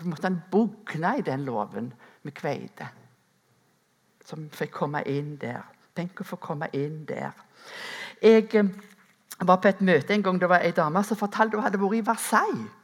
Så 0.00 0.08
måtte 0.08 0.28
han 0.28 0.40
bugne 0.50 1.18
i 1.18 1.22
den 1.22 1.44
låven 1.44 1.92
med 2.22 2.34
kveite. 2.34 2.88
Som 4.24 4.48
fikk 4.52 4.72
komme 4.72 5.02
inn 5.04 5.36
der. 5.40 5.64
Tenk 5.96 6.20
å 6.20 6.24
få 6.24 6.36
komme 6.40 6.70
inn 6.72 7.04
der. 7.08 7.36
Jeg 8.22 8.54
eh, 8.54 8.70
var 9.40 9.60
på 9.60 9.68
et 9.68 9.80
møte 9.80 10.14
en 10.14 10.22
gang 10.22 10.40
det 10.40 10.48
var 10.48 10.64
ei 10.64 10.72
dame 10.76 11.02
som 11.04 11.16
fortalte 11.16 11.56
hun 11.56 11.64
hadde 11.64 11.80
vært 11.80 11.98
i 11.98 12.06
Versailles. 12.06 12.79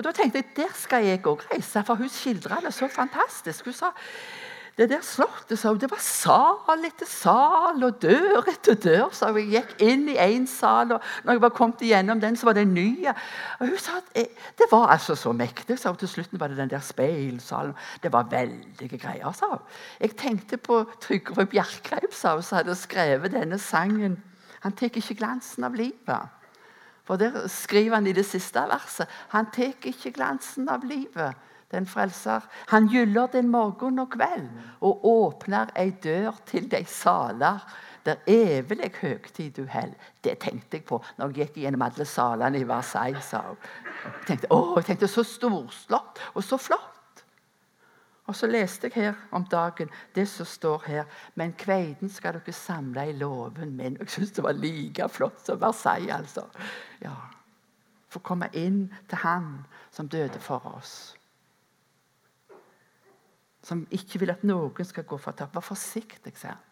Og 0.00 0.04
Da 0.04 0.12
tenkte 0.16 0.40
jeg 0.40 0.54
der 0.56 0.76
skal 0.80 1.04
jeg 1.04 1.20
òg 1.28 1.42
reise, 1.50 1.82
for 1.84 2.00
hun 2.00 2.08
skildra 2.08 2.62
det 2.64 2.72
så 2.72 2.88
fantastisk. 2.88 3.68
Hun 3.68 3.76
sa 3.76 3.90
det 4.78 4.86
der 4.88 5.02
slottet 5.04 5.58
så, 5.60 5.74
det 5.76 5.90
var 5.92 6.00
sal 6.00 6.84
etter 6.88 7.04
sal 7.04 7.82
og 7.84 7.98
dør 8.00 8.46
etter 8.48 8.78
dør. 8.80 9.10
så 9.12 9.28
Jeg 9.36 9.50
gikk 9.52 9.74
inn 9.84 10.06
i 10.08 10.16
én 10.16 10.46
sal, 10.48 10.94
og 10.94 11.04
når 11.26 11.36
jeg 11.36 11.42
var 11.42 11.52
kommet 11.52 11.84
igjennom 11.84 12.22
den, 12.22 12.38
så 12.38 12.48
var 12.48 12.56
det 12.56 12.62
en 12.64 12.72
ny. 12.78 13.04
Og 13.58 13.66
hun 13.66 13.76
sa 13.76 13.98
at 13.98 14.08
eh, 14.14 14.32
Det 14.56 14.70
var 14.70 14.88
altså 14.94 15.14
så 15.14 15.34
mektig. 15.36 15.76
Så 15.78 15.92
til 16.00 16.08
slutten 16.08 16.40
var 16.40 16.48
det 16.48 16.56
den 16.56 16.72
der 16.72 16.80
speilsalen. 16.80 17.74
Det 18.02 18.12
var 18.12 18.30
veldige 18.32 18.98
greier. 18.98 19.32
sa 19.32 19.52
hun. 19.52 19.68
Jeg 20.00 20.16
tenkte 20.16 20.56
på 20.56 20.84
Trygve 21.00 21.46
Bjerkreim, 21.46 22.12
som 22.12 22.40
hadde 22.40 22.74
skrevet 22.74 23.36
denne 23.36 23.58
sangen. 23.58 24.22
Han 24.60 24.72
tar 24.72 24.88
ikke 24.88 25.14
glansen 25.14 25.64
av 25.64 25.74
livet. 25.74 26.39
For 27.10 27.16
Der 27.16 27.48
skriver 27.48 27.94
han 27.94 28.06
i 28.06 28.12
det 28.12 28.22
siste 28.22 28.62
verset 28.70 29.08
han 29.32 29.48
tar 29.50 29.72
ikke 29.82 30.12
glansen 30.14 30.68
av 30.70 30.84
livet 30.86 31.34
den 31.74 31.86
frelser. 31.86 32.44
Han 32.70 32.86
gyller 32.86 33.26
den 33.32 33.48
morgen 33.50 33.98
og 33.98 34.12
kveld 34.14 34.46
og 34.80 35.02
åpner 35.06 35.72
ei 35.74 35.90
dør 35.90 36.38
til 36.46 36.68
de 36.70 36.84
saler 36.86 37.58
der 38.06 38.22
evig 38.30 38.92
høgtid 39.00 39.50
du 39.58 39.64
held. 39.66 39.96
Det 40.22 40.38
tenkte 40.38 40.78
jeg 40.78 40.86
på 40.86 41.00
når 41.18 41.34
jeg 41.34 41.48
gikk 41.48 41.58
gjennom 41.64 41.82
alle 41.88 42.06
salene 42.06 42.62
i 42.62 42.68
Versailles. 42.68 43.34
Jeg 43.34 44.14
tenkte, 44.30 44.52
å, 44.54 44.76
jeg 44.78 44.92
tenkte 44.92 45.10
Så 45.10 45.26
storslått 45.26 46.22
og 46.34 46.46
så 46.46 46.62
flott. 46.62 46.99
Og 48.30 48.36
så 48.38 48.46
leste 48.46 48.86
jeg 48.86 48.94
her 48.94 49.14
om 49.34 49.42
dagen 49.50 49.90
det 50.14 50.28
som 50.30 50.46
står 50.46 50.84
her. 50.86 51.06
Men 51.34 51.56
kveiten 51.58 52.08
skal 52.08 52.38
dere 52.38 52.54
samle 52.54 53.08
i 53.10 53.16
låven 53.18 53.74
min. 53.76 53.96
Jeg 53.98 54.12
syns 54.14 54.36
det 54.36 54.44
var 54.46 54.54
like 54.54 55.08
flott 55.10 55.42
som 55.42 55.58
Versailles. 55.60 56.14
altså. 56.14 56.46
Ja. 57.02 57.16
Få 58.10 58.18
komme 58.18 58.46
inn 58.54 58.92
til 59.08 59.18
Han 59.18 59.64
som 59.90 60.08
døde 60.08 60.38
for 60.38 60.66
oss. 60.76 61.16
Som 63.62 63.86
ikke 63.90 64.22
vil 64.22 64.30
at 64.30 64.46
noen 64.46 64.86
skal 64.86 65.04
gå 65.04 65.18
fortapt. 65.18 65.54
Vær 65.54 65.66
forsiktig, 65.66 66.36
sier 66.38 66.54
han. 66.54 66.66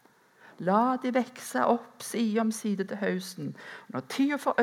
La 0.58 0.96
de 1.02 1.10
vokse 1.14 1.62
opp 1.70 2.02
side 2.02 2.40
om 2.40 2.50
side 2.54 2.86
til 2.86 3.02
høsten. 3.02 3.52
Når 3.88 4.06
tida 4.10 4.38
for 4.38 4.58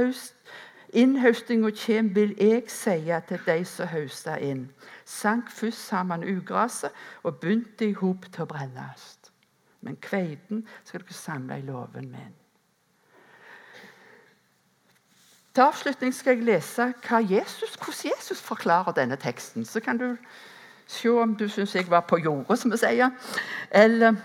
innhøstinga 0.94 1.70
kjem, 1.76 2.16
vil 2.16 2.36
jeg 2.40 2.64
si 2.72 2.98
til 3.28 3.40
de 3.46 3.66
som 3.66 3.88
hausta 3.88 4.38
inn. 4.38 4.70
Sank 5.06 5.52
først 5.52 5.88
sammen 5.88 6.24
ugraset 6.38 6.92
og 7.24 7.40
begynte 7.40 7.90
i 7.90 7.94
hop 7.94 8.26
til 8.32 8.46
å 8.46 8.50
brennes. 8.50 9.16
Men 9.82 9.98
kveiten 10.02 10.66
skal 10.84 11.04
dere 11.04 11.14
samle 11.14 11.60
i 11.60 11.66
låven 11.66 12.10
min. 12.12 12.34
Til 15.56 15.62
avslutning 15.62 16.14
skal 16.14 16.36
jeg 16.36 16.44
lese 16.44 16.94
Jesus, 17.30 17.76
hvordan 17.76 18.12
Jesus 18.12 18.42
forklarer 18.42 18.92
denne 18.92 19.16
teksten. 19.16 19.66
Så 19.66 19.80
kan 19.80 19.98
du 19.98 20.18
se 20.88 21.10
om 21.10 21.36
du 21.36 21.48
syns 21.50 21.76
jeg 21.76 21.90
var 21.90 22.02
på 22.02 22.18
jordet, 22.18 22.60
som 22.60 22.72
vi 22.72 22.78
sier. 22.78 23.10
Eller 23.72 24.16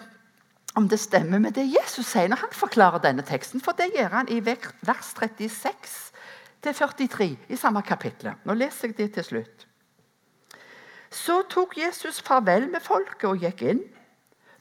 om 0.74 0.88
det 0.88 1.00
stemmer 1.00 1.38
med 1.38 1.52
det 1.52 1.68
Jesus 1.70 2.06
sier 2.06 2.28
når 2.28 2.36
han 2.36 2.52
forklarer 2.52 2.98
denne 2.98 3.22
teksten. 3.22 3.60
For 3.60 3.72
det 3.78 3.92
gjør 3.94 4.08
han 4.08 4.28
i 4.28 4.40
vers 4.44 5.14
36 5.18 6.09
43 6.62 7.38
i 7.48 7.56
samme 7.56 7.82
kapittel. 7.82 8.34
Nå 8.44 8.54
leser 8.54 8.88
jeg 8.88 8.96
det 8.98 9.12
til 9.14 9.24
slutt. 9.24 9.66
Så 11.10 11.42
tok 11.50 11.74
Jesus 11.78 12.20
farvel 12.22 12.68
med 12.70 12.80
folket 12.84 13.28
og 13.30 13.42
gikk 13.42 13.64
inn. 13.66 13.80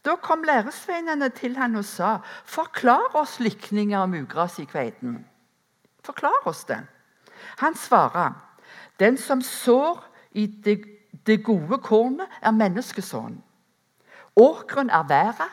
Da 0.05 0.15
kom 0.15 0.43
læresveinene 0.47 1.29
til 1.29 1.57
han 1.57 1.75
og 1.75 1.85
sa, 1.85 2.19
'Forklar 2.45 3.15
oss 3.15 3.39
likninger 3.39 3.99
om 3.99 4.13
ugras 4.13 4.59
i 4.59 4.65
kveiten.' 4.65 5.25
Forklar 6.03 6.47
oss 6.47 6.63
det. 6.63 6.79
Han 7.57 7.75
svarer, 7.75 8.31
'Den 8.99 9.17
som 9.17 9.41
sår 9.41 10.05
i 10.31 10.45
det, 10.45 10.85
det 11.27 11.43
gode 11.43 11.77
kornet, 11.77 12.27
er 12.41 12.51
menneskesønnen.' 12.51 13.43
Åkeren 14.35 14.89
er 14.89 15.03
været. 15.03 15.51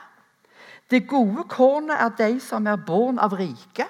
Det 0.90 1.08
gode 1.08 1.44
kornet 1.48 1.96
er 2.00 2.08
de 2.08 2.40
som 2.40 2.66
er 2.66 2.76
born 2.76 3.18
av 3.18 3.32
rike. 3.32 3.86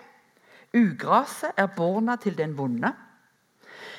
Ugraset 0.74 1.50
er 1.56 1.66
borna 1.66 2.16
til 2.16 2.38
den 2.38 2.58
vonde. 2.58 2.92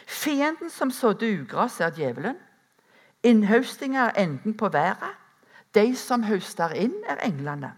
Fienden 0.08 0.70
som 0.70 0.92
sådde 0.92 1.42
ugraset, 1.42 1.86
er 1.86 1.90
djevelen. 1.90 2.36
Innhøstinga 3.24 4.00
er 4.00 4.24
enden 4.24 4.58
på 4.58 4.70
været. 4.70 5.16
De 5.76 5.96
som 5.96 6.24
høster 6.24 6.70
inn, 6.70 6.94
er 7.08 7.18
englene. 7.26 7.74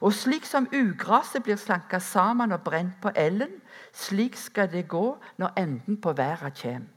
Og 0.00 0.12
slik 0.12 0.44
som 0.44 0.66
ugraset 0.74 1.42
blir 1.42 1.56
slanka 1.56 1.98
sammen 1.98 2.52
og 2.52 2.62
brent 2.64 2.96
på 3.02 3.10
ellen, 3.16 3.60
slik 3.92 4.36
skal 4.36 4.72
det 4.72 4.88
gå 4.88 5.18
når 5.36 5.52
enden 5.58 6.00
på 6.00 6.12
været 6.12 6.58
kommer. 6.62 6.88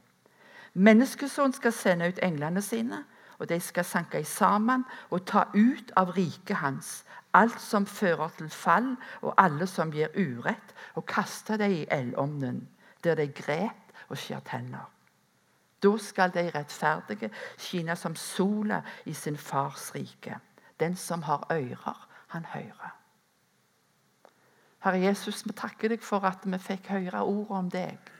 Menneskesonen 0.74 1.52
skal 1.52 1.72
sende 1.72 2.08
ut 2.08 2.18
englene 2.22 2.62
sine, 2.62 3.04
og 3.38 3.48
de 3.48 3.60
skal 3.60 3.84
sanke 3.84 4.24
sammen 4.24 4.84
og 5.10 5.24
ta 5.26 5.44
ut 5.54 5.92
av 5.96 6.10
riket 6.16 6.56
hans 6.62 7.04
alt 7.38 7.60
som 7.60 7.86
fører 7.86 8.32
til 8.36 8.50
fall, 8.50 8.94
og 9.22 9.34
alle 9.38 9.66
som 9.66 9.92
gir 9.92 10.12
urett, 10.16 10.74
og 10.96 11.06
kaste 11.06 11.58
dem 11.58 11.72
i 11.72 11.86
eldovnen, 11.90 12.62
der 13.04 13.14
de 13.14 13.28
gret 13.28 13.92
og 14.08 14.18
skjær 14.18 14.42
tenner. 14.48 14.88
Da 15.82 15.92
skal 16.02 16.32
de 16.34 16.48
rettferdige 16.54 17.30
skinne 17.56 17.94
som 17.96 18.16
sola 18.16 18.80
i 19.06 19.14
sin 19.14 19.36
fars 19.36 19.92
rike. 19.94 20.38
Den 20.80 20.96
som 20.96 21.22
har 21.22 21.46
ører, 21.52 22.08
han 22.28 22.44
hører. 22.44 22.94
Herre 24.78 24.98
Jesus, 24.98 25.44
vi 25.46 25.52
takker 25.52 25.88
deg 25.88 26.02
for 26.02 26.24
at 26.26 26.46
vi 26.46 26.58
fikk 26.58 26.90
høre 26.94 27.22
ordet 27.22 27.58
om 27.58 27.70
deg. 27.70 28.10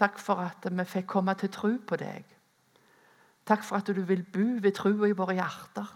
Takk 0.00 0.18
for 0.18 0.40
at 0.40 0.64
vi 0.64 0.84
fikk 0.84 1.06
komme 1.06 1.34
til 1.36 1.52
tro 1.52 1.74
på 1.86 1.96
deg. 2.00 2.24
Takk 3.50 3.64
for 3.66 3.80
at 3.80 3.88
du 3.90 4.02
vil 4.06 4.22
bo 4.22 4.44
ved 4.62 4.72
troa 4.78 5.08
i 5.10 5.16
våre 5.18 5.34
hjerter. 5.34 5.88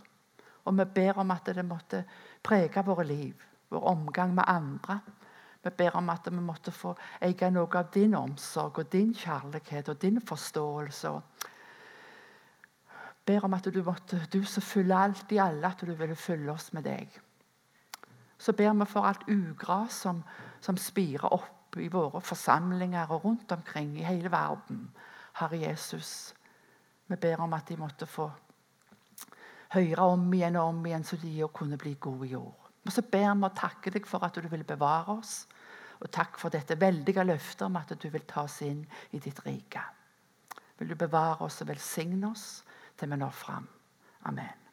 Og 0.67 0.79
vi 0.79 0.85
ber 0.95 1.21
om 1.23 1.31
at 1.31 1.47
det 1.55 1.62
måtte 1.64 2.01
prege 2.43 2.83
våre 2.83 3.05
liv, 3.07 3.45
vår 3.71 3.85
omgang 3.93 4.35
med 4.35 4.45
andre. 4.51 4.99
Vi 5.62 5.71
ber 5.71 5.97
om 5.97 6.11
at 6.11 6.27
vi 6.33 6.40
måtte 6.43 6.75
få 6.75 6.97
eie 7.23 7.51
noe 7.55 7.79
av 7.79 7.93
din 7.95 8.17
omsorg 8.19 8.83
og 8.83 8.90
din 8.93 9.14
kjærlighet 9.14 9.88
og 9.88 10.03
din 10.03 10.21
forståelse. 10.21 11.14
Vi 13.25 13.33
ber 13.33 13.45
om 13.47 13.55
at 13.55 13.71
du, 13.71 13.83
måtte, 13.83 14.27
du 14.33 14.43
som 14.45 14.62
fyller 14.62 14.97
alt 14.97 15.33
i 15.33 15.38
alle, 15.38 15.71
at 15.71 15.81
du 15.81 15.95
ville 15.95 16.17
fylle 16.17 16.53
oss 16.53 16.73
med 16.73 16.85
deg. 16.85 17.21
Så 18.38 18.53
ber 18.53 18.75
vi 18.75 18.85
for 18.90 19.07
alt 19.07 19.29
ugras 19.31 20.03
som, 20.05 20.25
som 20.61 20.77
spirer 20.77 21.33
opp 21.33 21.79
i 21.79 21.88
våre 21.88 22.21
forsamlinger 22.21 23.14
og 23.14 23.25
rundt 23.25 23.53
omkring 23.53 23.95
i 23.99 24.05
hele 24.05 24.31
verden. 24.31 24.90
Herre 25.38 25.59
Jesus, 25.59 26.35
vi 27.07 27.17
ber 27.21 27.40
om 27.45 27.53
at 27.53 27.69
de 27.69 27.77
måtte 27.77 28.09
få 28.09 28.29
høre 29.75 30.07
om 30.14 30.27
igjen 30.35 30.57
og 30.61 30.71
om 30.71 30.87
igjen, 30.87 31.05
så 31.05 31.19
de 31.21 31.35
kunne 31.53 31.79
bli 31.81 31.97
gode 32.01 32.31
jord. 32.31 32.71
Og 32.85 32.93
så 32.93 33.03
ber 33.03 33.31
vi 33.33 33.49
og 33.49 33.57
takker 33.57 33.97
deg 33.97 34.09
for 34.09 34.25
at 34.25 34.37
du 34.37 34.49
vil 34.49 34.64
bevare 34.64 35.19
oss. 35.19 35.45
Og 36.01 36.11
takk 36.12 36.38
for 36.40 36.53
dette 36.53 36.77
veldige 36.81 37.25
løftet 37.25 37.67
om 37.67 37.79
at 37.81 37.95
du 37.97 38.09
vil 38.12 38.27
ta 38.29 38.45
oss 38.45 38.61
inn 38.67 38.83
i 39.12 39.21
ditt 39.23 39.40
rike. 39.47 39.83
Vil 40.79 40.90
du 40.90 40.99
bevare 40.99 41.47
oss 41.47 41.62
og 41.62 41.71
velsigne 41.71 42.29
oss 42.31 42.62
til 42.99 43.11
vi 43.11 43.21
når 43.21 43.33
fram. 43.33 43.69
Amen. 44.29 44.63